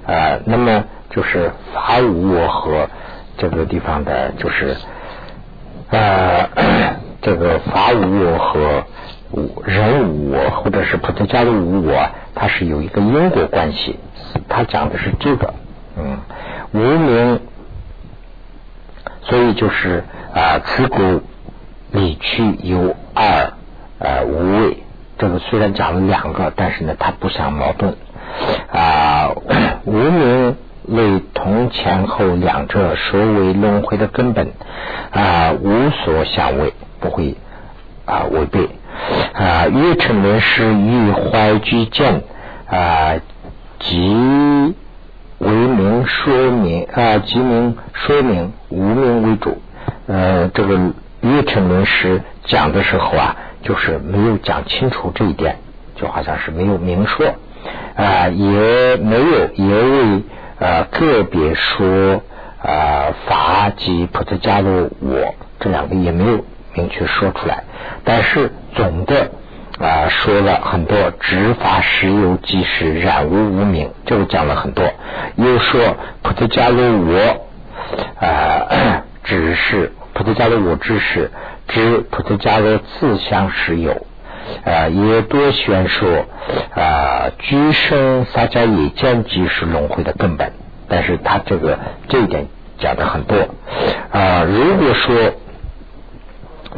[0.05, 2.89] 啊，那么就是法无我和
[3.39, 4.77] 这个地方的，就是
[5.93, 6.49] 呃
[7.21, 8.85] 这个法无我和
[9.65, 14.01] 人无我，或者是菩提迦的无我，它是有一个因果关系，
[14.49, 15.55] 他讲的是这个。
[15.97, 16.19] 嗯，
[16.73, 17.41] 无名，
[19.23, 21.23] 所以就是啊，此故
[21.93, 23.53] 理去有二
[23.99, 24.79] 呃无畏。
[25.19, 27.95] 这个虽然讲了两个，但是呢，它不相矛盾
[28.73, 29.31] 啊。
[29.85, 34.53] 无名为同前后两者所为轮回的根本
[35.11, 37.37] 啊，无所相违，不会
[38.05, 38.69] 啊违背
[39.35, 39.67] 啊。
[39.67, 42.23] 月成论是与怀居见
[42.69, 43.15] 啊
[43.79, 44.75] 即。
[45.39, 49.61] 为名说明啊，即名说明无名为主。
[50.07, 50.79] 呃，这个
[51.21, 55.57] 月成论师讲的时候啊，就是没有讲清楚这一点，
[55.97, 57.35] 就好像是没有明说
[57.97, 60.23] 啊，也没有也为
[60.63, 62.23] 呃个别说
[62.63, 66.45] 啊法及菩萨加入我这两个也没有
[66.75, 67.65] 明确说出来，
[68.05, 69.31] 但是总的。
[69.81, 74.85] 啊，说了很多执法实有即是染污无名，这个讲了很多。
[75.35, 77.47] 又说菩提迦罗我
[78.25, 81.33] 啊， 只是菩提迦罗我只是
[81.69, 84.07] 知菩提迦罗自相实有
[84.65, 86.27] 啊，也多宣说
[86.75, 90.53] 啊，居生撒迦也见即是轮回的根本。
[90.89, 91.79] 但是他这个
[92.09, 92.47] 这一点
[92.79, 93.37] 讲的很多
[94.11, 94.45] 啊。
[94.45, 95.33] 如果说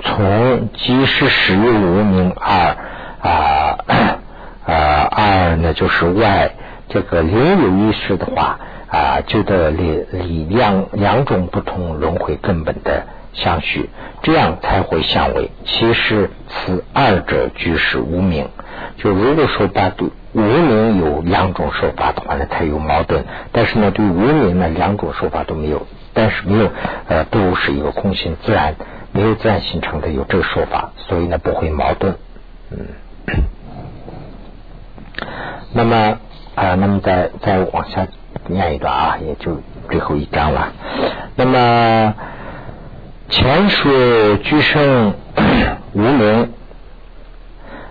[0.02, 2.76] 从即是使用无名二。
[3.24, 3.78] 啊
[4.66, 6.52] 啊二呢，就是外
[6.90, 8.58] 这个另有意识的话
[8.90, 13.90] 啊，就得理理两两种不同轮回根本的相续，
[14.22, 15.50] 这样才会相违。
[15.64, 18.48] 其实此二者俱是无名。
[18.96, 23.22] 就如果说把对无名有两种说法的话呢，它有矛盾；
[23.52, 26.70] 但是呢，对无名呢，两种说法都没有，但是没有
[27.08, 28.74] 呃，都是一个空性自然，
[29.12, 32.16] 没有自然形成的有这个说法，所以呢，不会矛盾。
[32.70, 32.78] 嗯。
[35.72, 36.18] 那么
[36.54, 38.06] 啊，那么再再往下
[38.46, 39.60] 念一段啊，也就
[39.90, 40.72] 最后一章了。
[41.36, 42.14] 那么
[43.28, 45.14] 前说居生
[45.94, 46.52] 无名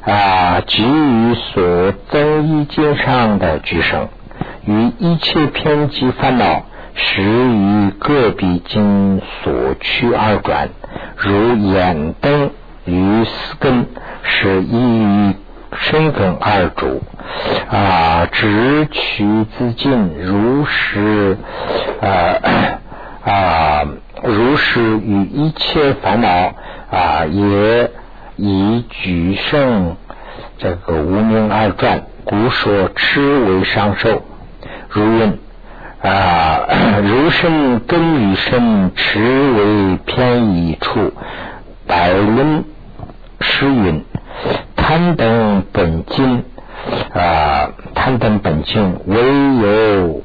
[0.06, 4.10] 啊，基于所增一阶上的居生，
[4.66, 10.70] 与一切偏激烦恼，始于个别经所趋而转，
[11.18, 12.52] 如眼灯
[12.86, 13.88] 于四根，
[14.24, 15.36] 是依于。
[15.76, 17.02] 深根二主
[17.68, 21.36] 啊，直取自尽，如是
[22.00, 22.38] 啊
[23.26, 23.88] 啊，
[24.24, 26.56] 如是与一切烦恼
[26.90, 27.92] 啊，也
[28.38, 29.98] 以举胜
[30.58, 34.22] 这个无名而转，故说痴为上寿。
[34.90, 35.40] 如云
[36.02, 36.62] 啊，
[37.04, 41.12] 如生根与生持为偏一处，
[41.86, 42.64] 百论
[43.42, 44.04] 诗云。
[44.76, 46.44] 贪等本经
[47.14, 49.18] 啊，贪等本经唯
[49.62, 50.22] 有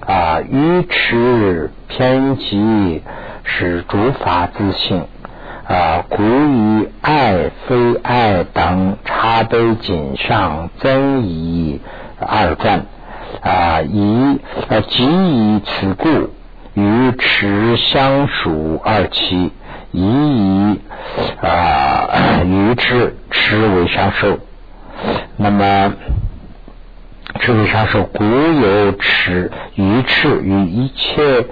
[0.00, 3.02] 啊愚痴偏激
[3.44, 5.06] 是诸法自性
[5.66, 11.80] 啊，故于爱非爱等茶杯锦上增以
[12.18, 12.86] 二转
[13.40, 14.38] 啊，以
[14.68, 16.30] 啊即以此故
[16.74, 19.52] 与持相属二期。
[19.92, 20.80] 以以
[21.42, 24.38] 啊鱼吃吃为上寿，
[25.36, 25.94] 那么
[27.40, 31.44] 吃为上寿，古有吃鱼吃与一切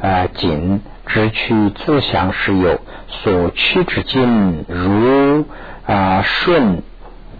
[0.00, 5.46] 啊仅只取自相是有所趋之境，如
[5.86, 6.82] 啊顺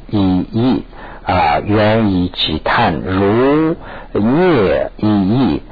[0.08, 0.18] 以
[0.52, 0.84] 意
[1.24, 3.76] 啊愿以己叹，如
[4.14, 5.62] 业以意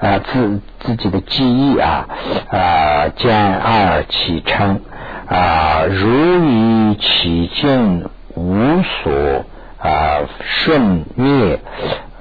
[0.00, 0.60] 啊自。
[0.82, 2.08] 自己的记忆啊
[2.50, 4.80] 啊，见二起称
[5.28, 6.08] 啊，如
[6.42, 9.44] 于其境无所
[9.78, 11.60] 啊顺灭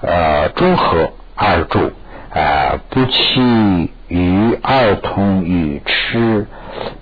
[0.01, 1.93] 呃中和二住，
[2.33, 6.45] 啊，不期于二通与痴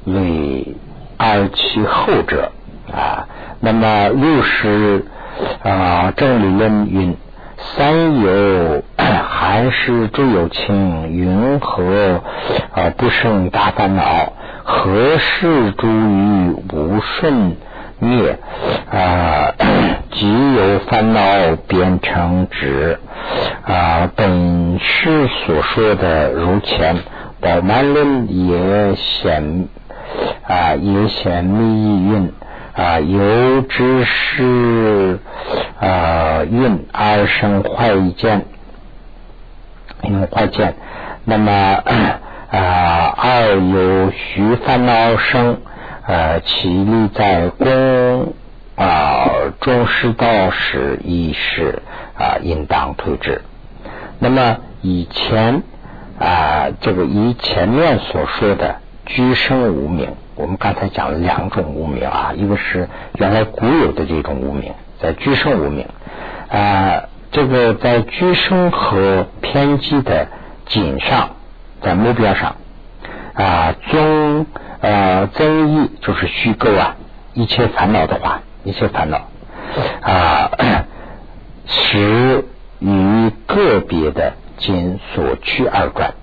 [0.06, 0.76] 为
[1.18, 2.52] 二其后者
[2.94, 3.28] 啊。
[3.60, 5.06] 那么六十
[5.64, 7.18] 啊，正理论云：
[7.58, 12.22] 三有寒湿诸有情，云何
[12.72, 14.34] 啊不生大烦恼？
[14.64, 17.56] 何事诸于无顺
[18.00, 18.38] 灭
[18.92, 19.54] 啊？
[20.12, 23.00] 即由烦恼变成止
[23.66, 24.10] 啊？
[24.16, 26.98] 本师所说的如前，
[27.40, 29.68] 宝曼论也显
[30.48, 32.34] 啊，也显密蕴
[32.76, 35.20] 啊，由之是
[35.80, 38.46] 啊蕴而生坏见，
[40.04, 40.76] 因坏见，
[41.26, 41.84] 那么。
[42.50, 45.58] 啊，二有虚烦恼生，
[46.08, 48.34] 呃，其力在公
[48.78, 49.30] 啊，
[49.60, 51.82] 中师道时亦是
[52.18, 53.42] 啊，应当推之。
[54.20, 55.64] 那么以前
[56.18, 65.88] 啊，这个以前面所说的居生无名，我们刚才讲了两种无名啊，一个是原来古有的这种无名，在居生无名
[66.50, 70.28] 啊，这个在居生和偏激的
[70.68, 71.32] 井上。
[71.80, 72.56] 在目标上
[73.38, 74.46] 啊，综
[74.82, 76.96] 呃增益就是虚构啊，
[77.34, 79.30] 一切烦恼的话，一切烦恼
[80.02, 80.52] 啊，
[81.68, 82.46] 使
[82.80, 86.16] 与个别的仅所趋二转，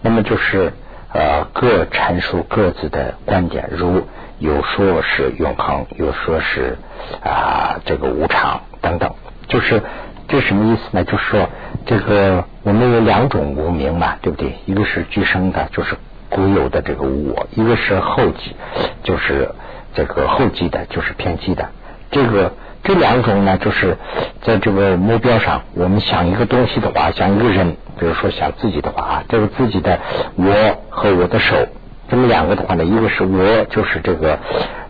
[0.00, 0.72] 那么就是
[1.12, 4.06] 呃各阐述各自的观点，如
[4.38, 6.78] 有说是永恒，有说是
[7.24, 9.12] 啊这个无常等等，
[9.48, 9.82] 就是
[10.28, 11.04] 这什么意思呢？
[11.04, 11.48] 就是说
[11.84, 12.44] 这个。
[12.64, 14.54] 我们有两种无名嘛，对不对？
[14.64, 15.98] 一个是具生的，就是
[16.34, 18.56] 固有的这个我；一个是后继，
[19.04, 19.50] 就是
[19.94, 21.68] 这个后继的，就是偏激的。
[22.10, 23.96] 这个这两种呢，就是
[24.42, 30.00] 在这个目标上，我们想一个东西的话，想一个人，比如说想自己的话啊，这个自己的
[30.34, 30.52] 我
[30.90, 31.68] 和我的手，
[32.08, 34.40] 这么两个的话呢，一个是我，就是这个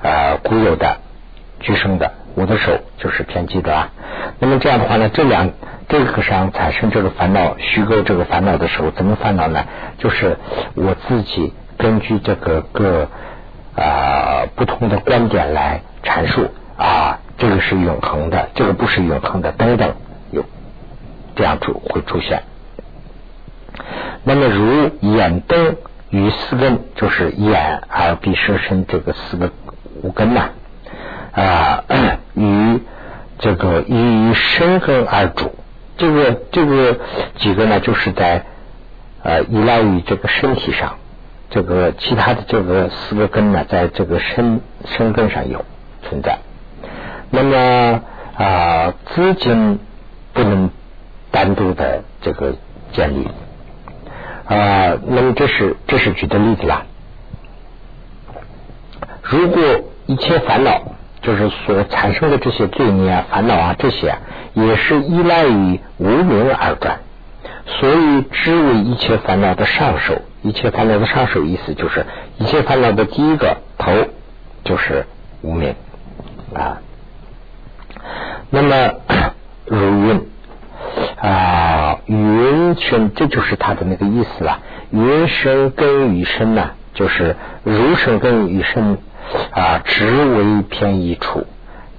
[0.01, 0.97] 呃固有的
[1.61, 3.93] 居生的，我的手就是偏激的啊。
[4.39, 5.51] 那么这样的话呢，这两。
[5.89, 9.65] 这个上产生这个烦恼、虚构这个烦恼的时候，怎么烦恼呢？
[9.99, 10.39] 就是
[10.75, 13.09] 我自己根据这个个
[13.77, 19.95] 啊不同的观点来阐述啊，这个是永恒的，这个不是永恒的，等等，
[20.31, 20.45] 有
[21.37, 22.43] 这样出会出现。
[24.25, 25.77] 那么如眼灯
[26.09, 29.51] 与四根，就是眼、耳、鼻、舌、身这个四个
[30.03, 30.49] 五根呐
[31.33, 31.85] 啊，
[32.35, 32.81] 与
[33.39, 35.55] 这个以身根而主。
[35.97, 36.99] 这个这个
[37.39, 38.45] 几个呢，就是在
[39.23, 40.97] 呃依赖于这个身体上，
[41.51, 45.65] 这个其他的这个四个根呢，在这个身身根上有
[46.03, 46.39] 存在。
[47.31, 48.03] 那么
[48.37, 49.79] 啊，资金
[50.33, 50.71] 不能
[51.31, 52.55] 单独的这个
[52.93, 53.29] 建立
[54.47, 54.99] 啊。
[55.07, 56.87] 那么这是这是举的例子啦。
[59.23, 59.63] 如果
[60.07, 60.83] 一切烦恼。
[61.25, 64.19] 就是所产生的这些罪孽啊、烦恼啊，这些啊，
[64.53, 66.99] 也是依赖于无名而转，
[67.67, 70.21] 所以知为一切烦恼的上首。
[70.43, 72.05] 一切烦恼的上首意思就是
[72.37, 73.91] 一切烦恼的第一个头
[74.65, 75.07] 就是
[75.41, 75.75] 无名
[76.55, 76.83] 啊。
[78.51, 78.91] 那么
[79.65, 80.29] 如云
[81.17, 84.61] 啊，云生，这就是他的那个意思了。
[84.91, 88.99] 云生根与生呢，就是如生根与生。
[89.51, 91.47] 啊，直为偏一处，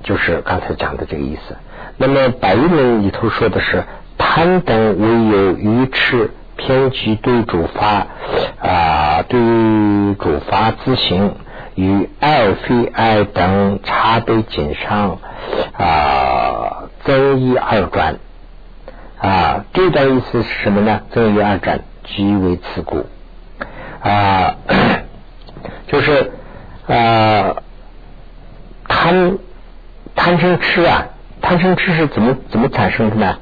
[0.04, 1.56] 就是刚才讲的这个意思。
[1.98, 3.84] 那么白论里头说的是
[4.18, 8.08] 贪等唯有愚痴偏激对主发
[8.62, 9.40] 啊，对
[10.16, 11.36] 主发自行
[11.76, 15.20] 与爱非爱等差别紧上
[15.78, 18.18] 啊，增益二转
[19.20, 21.02] 啊，这段意思是什么呢？
[21.12, 23.06] 增益二转即为此故
[24.02, 24.56] 啊，
[25.88, 26.32] 就是。
[26.88, 27.56] 啊，
[28.88, 29.38] 贪
[30.16, 31.08] 贪生吃啊，
[31.42, 33.38] 贪生吃是怎么怎么产生的呢？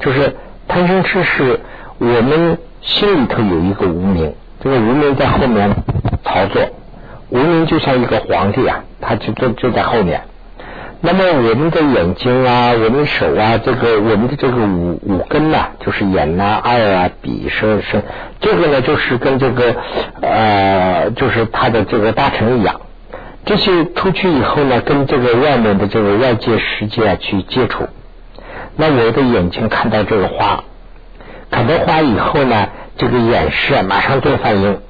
[0.00, 0.36] 就是
[0.68, 1.60] 贪生吃是
[1.98, 5.74] 我们心里头有一个无名，这个无名在后面
[6.24, 6.62] 操作，
[7.30, 10.22] 无名就像一个皇帝啊，他就就就在后面。
[11.02, 18.02] 那么我们的眼睛啊，我们手啊，这个我们的这个五五根呐，就是眼呐、耳啊、鼻、舌、身，
[18.40, 19.76] 这个呢就是跟这个
[20.22, 22.80] 呃，就是他的这个大臣一样。
[23.44, 27.88] 这些出去以后呢，跟这个外面的这个外界世界啊去接触。
[28.74, 30.64] 那我的眼睛看到这个花，
[31.50, 34.80] 看到花以后呢，这个眼识啊马上做反应。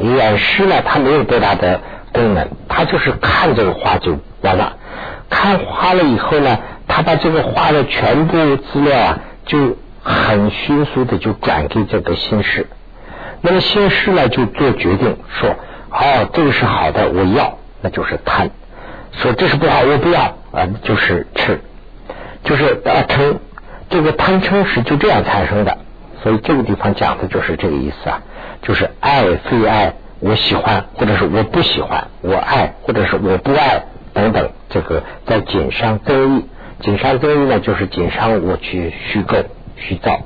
[0.00, 1.80] 眼识呢，它没有多大的
[2.12, 4.76] 功能，它就是看这个花就完了。
[5.30, 12.66] 看花了以后呢，他把这个花的全部资料啊就很迅速的就转给这个心事。
[13.40, 15.50] 那么心事呢，就做决定说：
[15.90, 18.48] 哦，这个是好的，我要，那就是贪；
[19.12, 20.20] 说这是不好，我不要
[20.52, 21.60] 啊，就是吃，
[22.42, 23.36] 就是啊嗔。
[23.90, 25.78] 这个贪嗔是就这样产生的。
[26.22, 28.22] 所以这个地方讲的就是这个意思啊，
[28.62, 33.84] 就是爱非爱，我喜欢或者是我不喜欢，我爱或者是我不爱
[34.22, 36.46] 等等，这个在锦上增益。
[36.80, 39.36] 锦上增益呢，就是锦上我去虚构、
[39.76, 40.20] 虚造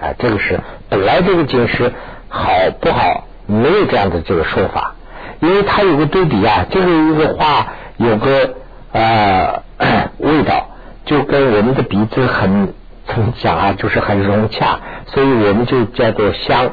[0.00, 1.92] 啊，这个是本来这个景是
[2.28, 4.94] 好不好，没有这样的这个说法，
[5.40, 8.54] 因为它有个对比啊，这个一个花有个
[8.92, 9.62] 呃
[10.18, 10.68] 味道，
[11.04, 12.74] 就跟我们的鼻子很。
[13.08, 13.72] 怎么讲啊？
[13.78, 16.72] 就是很融洽，所以我们就叫做香。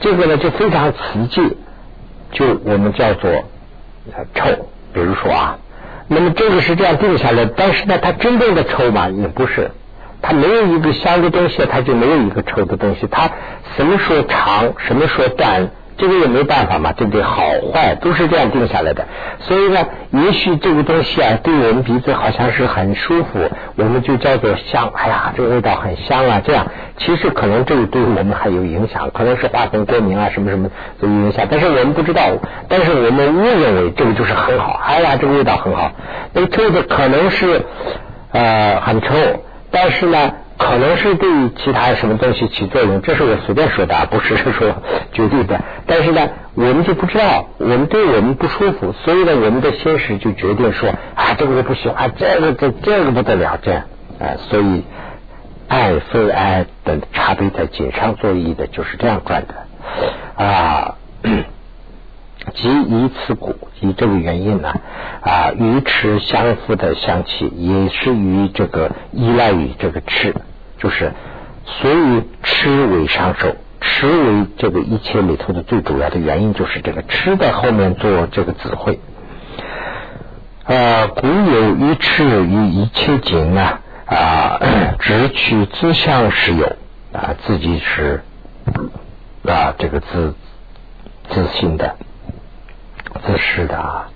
[0.00, 0.98] 这个呢就非常刺
[1.30, 1.56] 激，
[2.32, 3.30] 就我们叫做
[4.34, 4.66] 臭。
[4.92, 5.58] 比如说啊，
[6.08, 9.70] 那么这个是这样定下来，但是呢，它真正的抽嘛也不是，
[10.22, 13.06] 它没有一个香的东西，它就没有一个臭的东西。
[13.10, 13.30] 它
[13.76, 15.70] 什么时候长，什么时候短。
[15.98, 17.22] 这个也没办法嘛，对不对？
[17.22, 17.42] 好
[17.72, 19.04] 坏都是这样定下来的。
[19.40, 24.90] 所以呢，也许这个东西啊，对我们鼻子好像是很舒服，我们就叫做香。
[24.94, 26.40] 哎呀，这个味道很香啊！
[26.44, 26.68] 这样
[26.98, 30.70] 其实可能这个对我们还有影响，可能是花粉过敏啊，什么什么
[31.00, 31.46] 有影响。
[31.50, 32.22] 但是我们不知道，
[32.68, 34.80] 但是我们误认为这个就是很好。
[34.84, 35.90] 哎呀，这个味道很好。
[36.32, 37.62] 那臭的可能是
[38.32, 39.08] 呃很臭，
[39.72, 40.32] 但是呢。
[40.58, 44.74] 可能是对其他什么东西起作用，这是我随便说的，不是说
[45.12, 45.60] 绝对的。
[45.86, 53.84] 但是呢，我们就不知道，我们对我们不舒服，所以呢，我们的心识就决定说啊，这个我不喜欢，这个这这个不得了，这样
[54.18, 54.82] 啊，所以
[55.68, 60.96] 爱非爱的差别在锦上作意的就是这样转的啊。
[62.54, 64.72] 即以此故，以这个原因呢，
[65.20, 70.34] 啊，与吃相符的香气，也是与这个依赖于这个吃，
[70.78, 71.12] 就是
[71.64, 78.98] 所以吃为上受，吃为这个一切里头的最主要的原因，就是这个吃在后面做这个指挥。
[80.64, 84.60] 啊，古有一吃于一切景啊，啊，
[84.98, 86.76] 只取自相是有
[87.12, 88.22] 啊，自己是
[89.44, 90.34] 啊，这个自
[91.30, 91.96] 自信的。
[93.26, 94.10] 自是的啊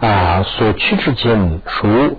[0.00, 2.18] 啊，所趋之间属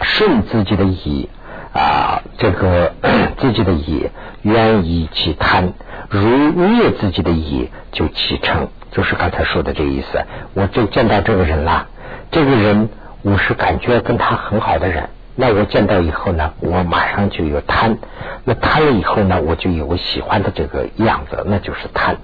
[0.00, 1.28] 顺自己的意
[1.72, 2.92] 啊，这个
[3.38, 4.08] 自己的意
[4.42, 5.72] 愿意其贪，
[6.08, 10.24] 如灭自己的意就起成，就是刚才说的这个意思。
[10.54, 11.86] 我就见到这个人了，
[12.32, 12.88] 这个人
[13.22, 15.10] 我是感觉跟他很好的人。
[15.36, 17.96] 那我见到以后呢，我马上就有贪，
[18.44, 22.16] 那贪了以后呢，我就有我喜欢的这个样子，那就是贪。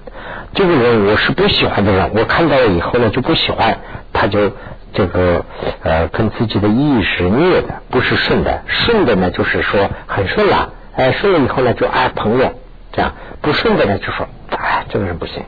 [0.53, 3.79] 这个人我是不喜欢的人，我看到了以后呢就不喜欢，
[4.11, 4.51] 他就
[4.93, 5.45] 这个
[5.83, 8.61] 呃跟自己的意识逆的，不是顺的。
[8.67, 12.53] 顺的呢就是说很顺了，哎顺了以后呢就爱朋友
[12.91, 15.43] 这样，不顺的呢就说哎这个人不行，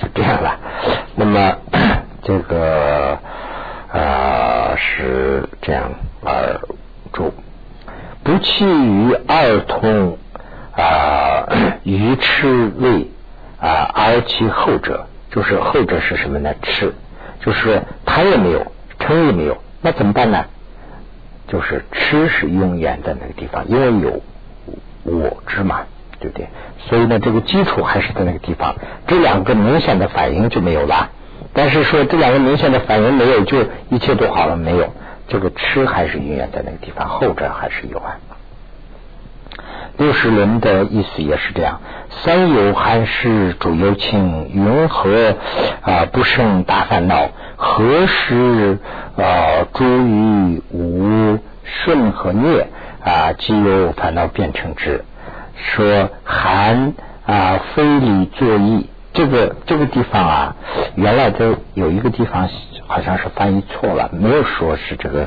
[0.00, 0.58] 就这样了。
[1.14, 1.56] 那么
[2.22, 3.18] 这个
[3.92, 5.92] 啊是这样
[6.24, 6.60] 而。
[7.12, 7.34] 主
[8.24, 10.16] 不弃于二通
[10.74, 11.46] 啊，
[11.82, 13.10] 于痴味
[13.60, 16.54] 啊，而其后者就是后者是什么呢？
[16.62, 16.94] 痴，
[17.44, 18.72] 就是他也没有，
[19.02, 20.46] 称也没有，那怎么办呢？
[21.48, 24.22] 就是吃是永远的那个地方，因为有
[25.02, 25.82] 我知嘛，
[26.18, 26.48] 对不对？
[26.88, 28.76] 所以呢，这个基础还是在那个地方，
[29.06, 31.10] 这两个明显的反应就没有了。
[31.52, 34.92] 但是说这两个明显的反应没有，就一切都好了没有？
[35.28, 38.16] 这个吃还是永远在那个地方，后者还是有啊。
[39.98, 41.80] 六十轮的意思也是这样：
[42.22, 45.36] 三有寒湿主有情，云何
[45.82, 47.28] 啊不胜大烦恼？
[47.64, 48.80] 何时
[49.16, 52.66] 啊诸于无顺和孽
[53.04, 55.04] 啊，即有烦恼变成之。
[55.54, 56.94] 说寒
[57.24, 60.56] 啊非礼作意，这个这个地方啊，
[60.96, 62.48] 原来都有一个地方。
[62.88, 65.26] 好像是翻译错了，没有说是这个。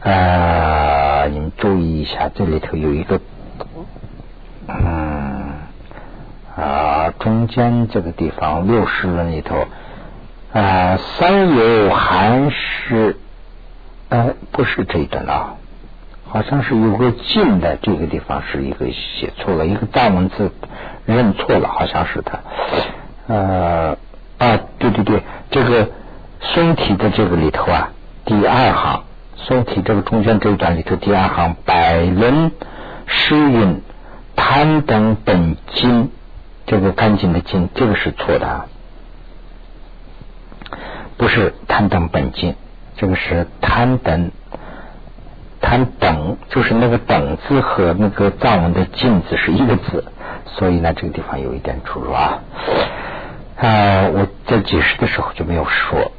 [0.00, 3.20] 呃，你们注意一下，这里头有一个，
[4.66, 5.52] 嗯
[6.56, 9.66] 啊，中间这个地方六十轮里头，
[10.52, 13.16] 啊，三有寒湿，
[14.08, 15.54] 呃，不是这一段啊，
[16.28, 20.52] 好像是有个进的这个地方是一个写错了，一个大文字
[21.06, 22.38] 认错了，好像是他。
[23.26, 23.96] 呃
[24.38, 25.88] 啊，对对对，这个。
[26.40, 27.90] 宋体的这个里头啊，
[28.24, 29.02] 第二行，
[29.34, 32.52] 宋体这个中间这一段里头第二行，百伦
[33.06, 33.82] 诗韵
[34.36, 36.12] 贪等本经，
[36.64, 38.66] 这个干净的净，这个是错的，啊，
[41.18, 42.54] 不是贪等本净，
[42.96, 44.30] 这个是贪等
[45.60, 50.04] 贪等，就是那个等字和那个藏文的进字是一个字，
[50.46, 52.38] 所以呢，这个地方有一点出入啊。
[53.56, 56.12] 啊，我在解释的时候就没有说。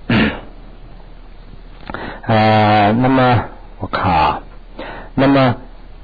[2.27, 3.45] 呃，那么
[3.79, 4.41] 我看啊，
[5.15, 5.55] 那么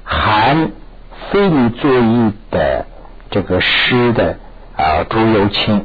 [0.02, 0.70] 含
[1.30, 2.86] 非礼作意的
[3.30, 4.38] 这个诗的
[4.76, 5.84] 啊，朱由清，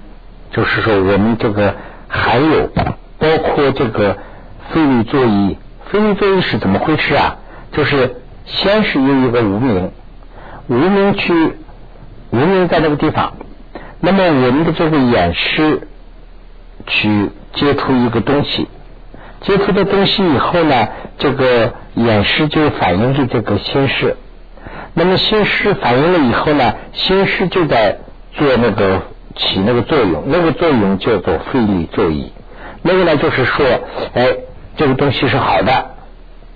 [0.52, 1.76] 就是说我们这个
[2.08, 2.70] 还有
[3.22, 4.18] 包括这个
[4.72, 7.38] 非力作意，非力作意是怎么回事啊？
[7.72, 8.16] 就是
[8.46, 9.92] 先是有一个无名，
[10.68, 11.54] 无名去
[12.32, 13.34] 无名在那个地方。
[14.00, 15.88] 那么我们的这个眼识
[16.88, 18.68] 去接触一个东西，
[19.42, 20.88] 接触的东西以后呢，
[21.20, 24.18] 这个眼识就反映着这个心识。
[24.96, 28.00] 那么心识反映了以后呢，心识就在
[28.34, 29.04] 做那个
[29.36, 32.32] 起那个作用，那个作用叫做费力作意。
[32.84, 33.66] 那个呢，就是说，
[34.14, 34.28] 哎，
[34.76, 35.92] 这个东西是好的，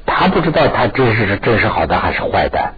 [0.05, 2.73] 他不知道他这是真是好的还是坏的。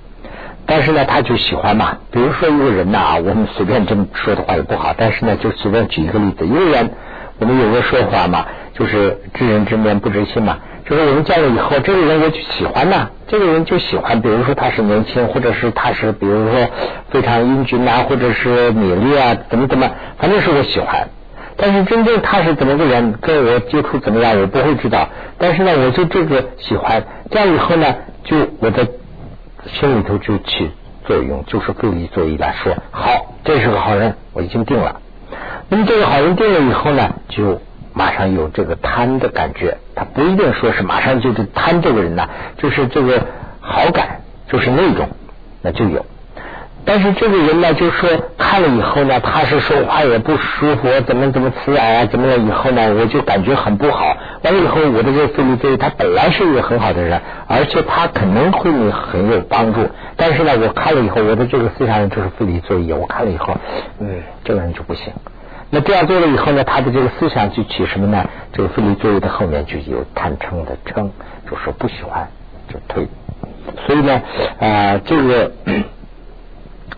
[0.66, 1.98] 但是呢，他就喜欢嘛。
[2.12, 4.94] 比如说一个人呐，我们随便这么说的话也不好。
[4.98, 6.92] 但是呢，就随便举一个例子，一个人，
[7.40, 10.58] 我们有个说法嘛，就是知人知面不知心嘛。
[10.86, 14.22] 就是我们见了以后，这个人我就喜欢呐，这个人就喜欢。
[14.22, 16.70] 比如说他是年轻，或者是他是比如说
[17.12, 21.08] 非常英俊呐，或者是美丽啊，怎么怎么，反正是我喜欢。
[21.58, 25.10] 但是真正他是怎么个人，跟我接触怎么样，我不会知道。
[25.38, 28.88] 但是呢，我就这个喜欢，这样以后呢，就我的。
[29.82, 30.72] 心里头就起
[31.04, 35.02] 作用，就是费力作意来说，好，这是个好人，我已经定了。
[35.68, 37.60] 那么这个好人定了以后呢，就
[37.94, 39.80] 马上有这个贪的感觉。
[39.94, 42.30] 他不一定说是马上就是贪这个人呢，
[42.60, 43.26] 就是这个
[43.60, 45.10] 好感，就是那种，
[45.62, 46.06] 那就有。
[46.90, 52.38] 但是这个人呢，就说看了以后呢，他是说话也不舒服，怎么怎么刺耳啊，怎么了？
[52.38, 54.16] 以后呢，我就感觉很不好。
[54.42, 59.90] 完了以后，我的这个费力作业，他本来是一个很好的人，而且他可能会很有帮助。
[60.16, 63.58] 但是呢，我看了以后，我的这个思想就是费力作业，我看了以后，
[64.00, 65.12] 嗯，这个人就不行。
[65.70, 68.26] 那这样做了以后呢，他的这个思想就起什么呢？
[68.54, 71.12] 这个费力作业的后面就有贪嗔的称，
[71.52, 72.30] 就说不喜欢
[72.70, 73.10] 就退。
[73.86, 74.22] 所以呢，
[74.62, 75.52] 啊，这个。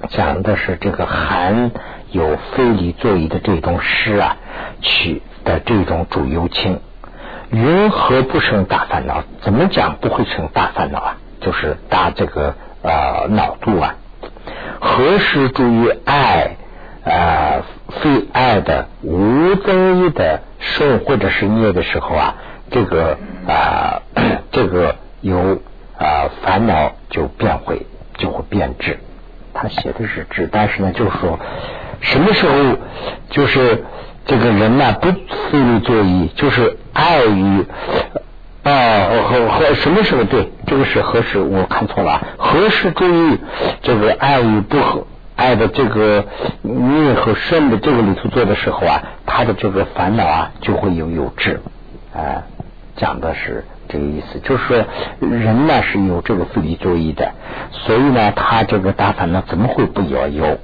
[0.08, 1.72] 讲的是这个含
[2.12, 4.38] 有非礼作意的这种诗啊，
[4.82, 6.80] 取的这种主由情，
[7.52, 9.24] 云何不生大烦恼？
[9.42, 11.18] 怎么讲不会生大烦恼啊？
[11.42, 13.96] 就是大这个呃脑度啊？
[14.80, 16.56] 何时注意爱
[17.04, 17.64] 啊
[18.02, 22.36] 非爱的无增益的受或者是孽的时候啊，
[22.72, 24.02] 这个啊
[24.52, 25.62] 这个有
[25.98, 27.86] 啊烦恼就变回
[28.18, 29.00] 就会变质。
[29.62, 31.38] 他写的是智，但是呢，就是说，
[32.00, 32.78] 什么时候
[33.30, 33.84] 就是
[34.26, 35.18] 这个人呢不思
[35.52, 37.66] 虑作意，就是爱于
[38.64, 38.72] 啊
[39.28, 41.40] 和和什么时候对这个是何时？
[41.40, 43.38] 我看错了啊，何时注意
[43.82, 46.26] 这个爱与不和爱的这个
[46.62, 51.60] 孽和顺的这个里头做的时候啊，他的这个烦恼啊就会有有智
[52.16, 52.44] 啊，
[52.96, 53.66] 讲的是。
[53.90, 54.86] 这个意思就是说，
[55.20, 57.32] 人呢是有这个自己作意的，
[57.72, 60.28] 所以呢，他这个大烦恼怎么会不有？
[60.28, 60.60] 有，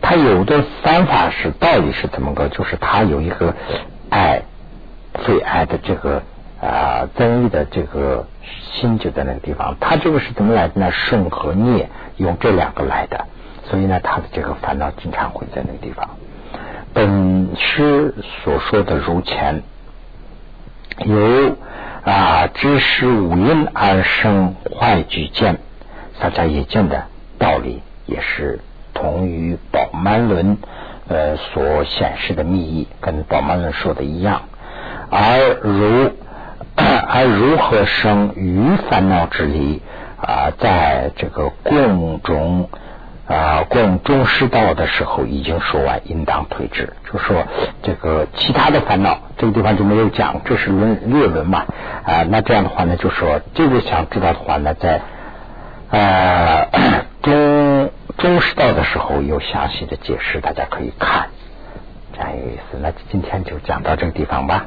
[0.00, 2.48] 他有的方法是道理是怎么个？
[2.48, 3.56] 就是他有一个
[4.08, 4.42] 爱
[5.24, 6.22] 最爱的这个
[6.62, 8.28] 啊增益的这个
[8.70, 9.76] 心就在那个地方。
[9.80, 10.92] 他这个是怎么来的呢？
[10.92, 13.26] 顺和孽用这两个来的，
[13.64, 16.10] 所以呢，他的这个烦恼经常会在那个地方。
[16.94, 18.14] 本诗
[18.44, 19.64] 所说的如前
[21.04, 21.56] 有。
[22.08, 25.58] 啊，知识无因而生坏举见，
[26.18, 27.04] 大家也见的
[27.38, 28.60] 道理也是
[28.94, 30.56] 同于宝曼伦
[31.06, 34.40] 呃所显示的密意，跟宝曼伦说的一样。
[35.10, 36.12] 而如
[36.76, 39.82] 而如何生于烦恼之理
[40.16, 42.70] 啊，在这个共中。
[43.28, 46.94] 啊，供中师道的时候已经说完，应当退之。
[47.12, 47.44] 就说
[47.82, 51.66] 这个其他的烦恼，这个地方就没有讲，这是论略论嘛。
[52.04, 55.02] 啊，那这样的话呢，就说这个想知道的话呢，在
[55.90, 56.68] 呃
[57.20, 61.28] 中中师道的时候有详细的解释，大家可以看。
[62.14, 62.78] 这样有意思。
[62.80, 64.64] 那今天就讲到这个地方吧。